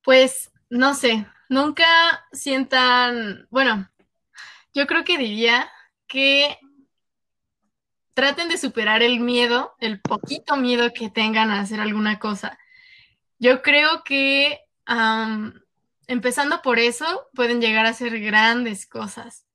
Pues, 0.05 0.51
no 0.69 0.95
sé, 0.95 1.27
nunca 1.49 1.87
sientan, 2.33 3.47
bueno, 3.51 3.89
yo 4.75 4.87
creo 4.87 5.05
que 5.05 5.19
diría 5.19 5.71
que 6.07 6.59
traten 8.15 8.49
de 8.49 8.59
superar 8.59 9.03
el 9.03 9.21
miedo, 9.21 9.75
el 9.79 10.01
poquito 10.01 10.57
miedo 10.57 10.93
que 10.95 11.11
tengan 11.11 11.51
a 11.51 11.61
hacer 11.61 11.81
alguna 11.81 12.19
cosa. 12.19 12.59
Yo 13.39 13.63
creo 13.63 14.03
que 14.05 14.61
empezando 16.07 16.63
por 16.63 16.79
eso, 16.79 17.29
pueden 17.35 17.61
llegar 17.61 17.87
a 17.87 17.91
hacer 17.91 18.19
grandes 18.21 18.87
cosas. 18.87 19.47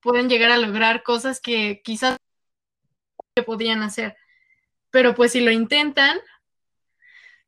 pueden 0.00 0.28
llegar 0.28 0.50
a 0.50 0.58
lograr 0.58 1.02
cosas 1.02 1.40
que 1.40 1.82
quizás 1.84 2.16
podían 3.46 3.82
hacer. 3.82 4.16
Pero 4.90 5.14
pues 5.14 5.32
si 5.32 5.40
lo 5.40 5.50
intentan, 5.50 6.18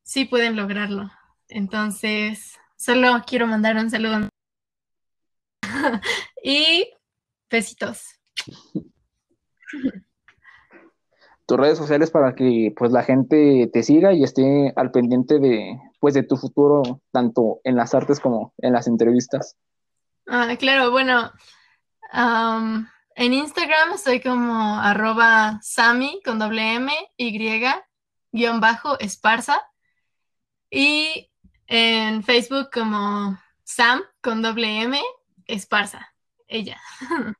sí 0.03 0.25
pueden 0.25 0.57
lograrlo. 0.57 1.11
Entonces, 1.49 2.59
solo 2.83 3.23
quiero 3.27 3.47
mandar 3.47 3.77
un 3.77 3.91
saludo. 3.91 4.29
y 6.43 6.91
besitos. 7.49 8.21
Tus 11.47 11.57
redes 11.59 11.79
sociales 11.79 12.11
para 12.11 12.35
que 12.35 12.73
pues 12.77 12.93
la 12.93 13.03
gente 13.03 13.71
te 13.73 13.83
siga 13.83 14.13
y 14.13 14.25
esté 14.25 14.73
al 14.77 14.91
pendiente 14.91 15.39
de 15.39 15.79
pues 16.01 16.15
de 16.15 16.23
tu 16.23 16.37
futuro 16.37 17.01
tanto 17.11 17.61
en 17.65 17.77
las 17.77 17.95
artes 17.95 18.21
como 18.21 18.53
en 18.59 18.73
las 18.73 18.87
entrevistas. 18.87 19.57
Ah, 20.27 20.55
claro, 20.59 20.91
bueno, 20.91 21.33
en 22.13 23.33
Instagram 23.33 23.93
estoy 23.95 24.21
como 24.21 24.79
arroba 24.79 25.59
Sami 25.63 26.21
con 26.25 26.39
doble 26.39 26.75
M, 26.75 26.93
Y, 27.17 27.39
guion 28.33 28.61
bajo, 28.61 28.99
esparza. 28.99 29.61
Y 30.71 31.32
en 31.67 32.23
Facebook 32.23 32.71
como 32.73 33.39
Sam 33.65 34.01
con 34.23 34.43
doble 34.43 34.83
M, 34.83 35.01
esparza, 35.47 36.13
ella. 36.49 36.79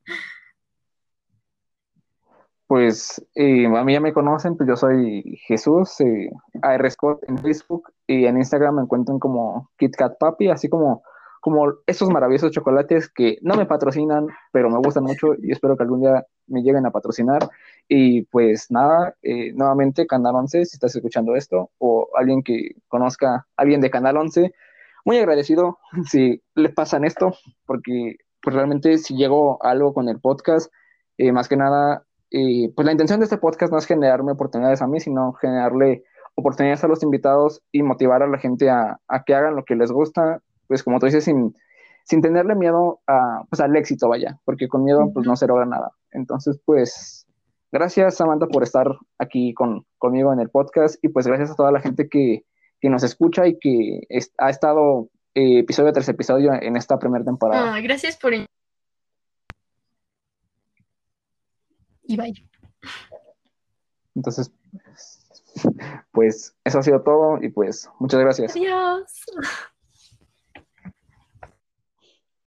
Pues 2.65 3.23
eh, 3.35 3.67
a 3.67 3.83
mí 3.83 3.93
ya 3.93 3.99
me 3.99 4.13
conocen, 4.13 4.57
pues 4.57 4.67
yo 4.67 4.75
soy 4.75 5.37
Jesús, 5.45 6.01
eh, 6.01 6.31
AR 6.63 6.89
Scott 6.89 7.21
en 7.27 7.37
Facebook 7.37 7.93
y 8.07 8.25
en 8.25 8.37
Instagram 8.37 8.77
me 8.77 8.81
encuentran 8.81 9.19
como 9.19 9.69
KitKat 9.77 10.17
Papi, 10.17 10.49
así 10.49 10.69
como 10.69 11.03
como 11.43 11.73
esos 11.87 12.07
maravillosos 12.07 12.51
chocolates 12.51 13.09
que 13.09 13.37
no 13.41 13.55
me 13.55 13.65
patrocinan, 13.65 14.27
pero 14.53 14.69
me 14.69 14.77
gustan 14.77 15.03
mucho 15.03 15.35
y 15.37 15.51
espero 15.51 15.75
que 15.75 15.83
algún 15.83 15.99
día 15.99 16.25
me 16.47 16.61
lleguen 16.61 16.85
a 16.85 16.91
patrocinar. 16.91 17.49
Y 17.89 18.21
pues 18.27 18.71
nada, 18.71 19.13
eh, 19.21 19.51
nuevamente 19.51 20.07
Canal 20.07 20.35
11, 20.35 20.63
si 20.63 20.77
estás 20.77 20.95
escuchando 20.95 21.35
esto, 21.35 21.69
o 21.79 22.07
alguien 22.15 22.43
que 22.43 22.75
conozca 22.87 23.35
a 23.35 23.45
alguien 23.57 23.81
de 23.81 23.91
Canal 23.91 24.15
11, 24.15 24.53
muy 25.03 25.17
agradecido 25.17 25.79
si 26.09 26.41
le 26.55 26.69
pasan 26.69 27.03
esto, 27.03 27.33
porque 27.65 28.15
pues 28.41 28.55
realmente 28.55 28.97
si 28.97 29.17
llego 29.17 29.61
algo 29.65 29.93
con 29.93 30.07
el 30.07 30.21
podcast, 30.21 30.71
eh, 31.17 31.33
más 31.33 31.49
que 31.49 31.57
nada, 31.57 32.05
eh, 32.31 32.71
pues 32.73 32.85
la 32.85 32.93
intención 32.93 33.19
de 33.19 33.25
este 33.25 33.37
podcast 33.37 33.69
no 33.69 33.79
es 33.79 33.85
generarme 33.85 34.31
oportunidades 34.31 34.81
a 34.81 34.87
mí, 34.87 35.01
sino 35.01 35.33
generarle 35.33 36.05
oportunidades 36.35 36.85
a 36.85 36.87
los 36.87 37.03
invitados 37.03 37.61
y 37.73 37.83
motivar 37.83 38.23
a 38.23 38.27
la 38.27 38.37
gente 38.37 38.69
a 38.69 38.97
que 39.25 39.35
hagan 39.35 39.57
lo 39.57 39.65
que 39.65 39.75
les 39.75 39.91
gusta, 39.91 40.41
pues 40.67 40.83
como 40.83 40.99
tú 40.99 41.05
dices, 41.05 41.23
sin, 41.23 41.55
sin 42.03 42.21
tenerle 42.21 42.55
miedo 42.55 43.01
a, 43.07 43.43
pues, 43.49 43.59
al 43.61 43.75
éxito, 43.75 44.09
vaya, 44.09 44.39
porque 44.45 44.67
con 44.67 44.83
miedo 44.83 45.11
pues 45.13 45.25
no 45.25 45.35
se 45.35 45.47
logra 45.47 45.65
nada. 45.65 45.91
Entonces, 46.11 46.59
pues, 46.65 47.27
gracias 47.71 48.15
Samantha 48.15 48.47
por 48.47 48.63
estar 48.63 48.87
aquí 49.17 49.53
con, 49.53 49.85
conmigo 49.97 50.31
en 50.33 50.39
el 50.39 50.49
podcast 50.49 51.03
y 51.03 51.09
pues 51.09 51.27
gracias 51.27 51.51
a 51.51 51.55
toda 51.55 51.71
la 51.71 51.81
gente 51.81 52.07
que, 52.07 52.45
que 52.79 52.89
nos 52.89 53.03
escucha 53.03 53.47
y 53.47 53.57
que 53.57 54.01
ha 54.37 54.49
estado 54.49 55.09
eh, 55.35 55.59
episodio 55.59 55.91
tras 55.91 56.09
episodio 56.09 56.53
en 56.53 56.75
esta 56.77 56.99
primera 56.99 57.23
temporada. 57.25 57.75
Ah, 57.75 57.81
gracias 57.81 58.17
por... 58.17 58.33
Y 62.05 62.17
bye. 62.17 62.33
Entonces, 64.15 64.51
pues 66.11 66.55
eso 66.63 66.79
ha 66.79 66.83
sido 66.83 67.01
todo 67.01 67.41
y 67.41 67.49
pues 67.49 67.89
muchas 67.99 68.19
gracias. 68.19 68.55
Adiós. 68.55 69.25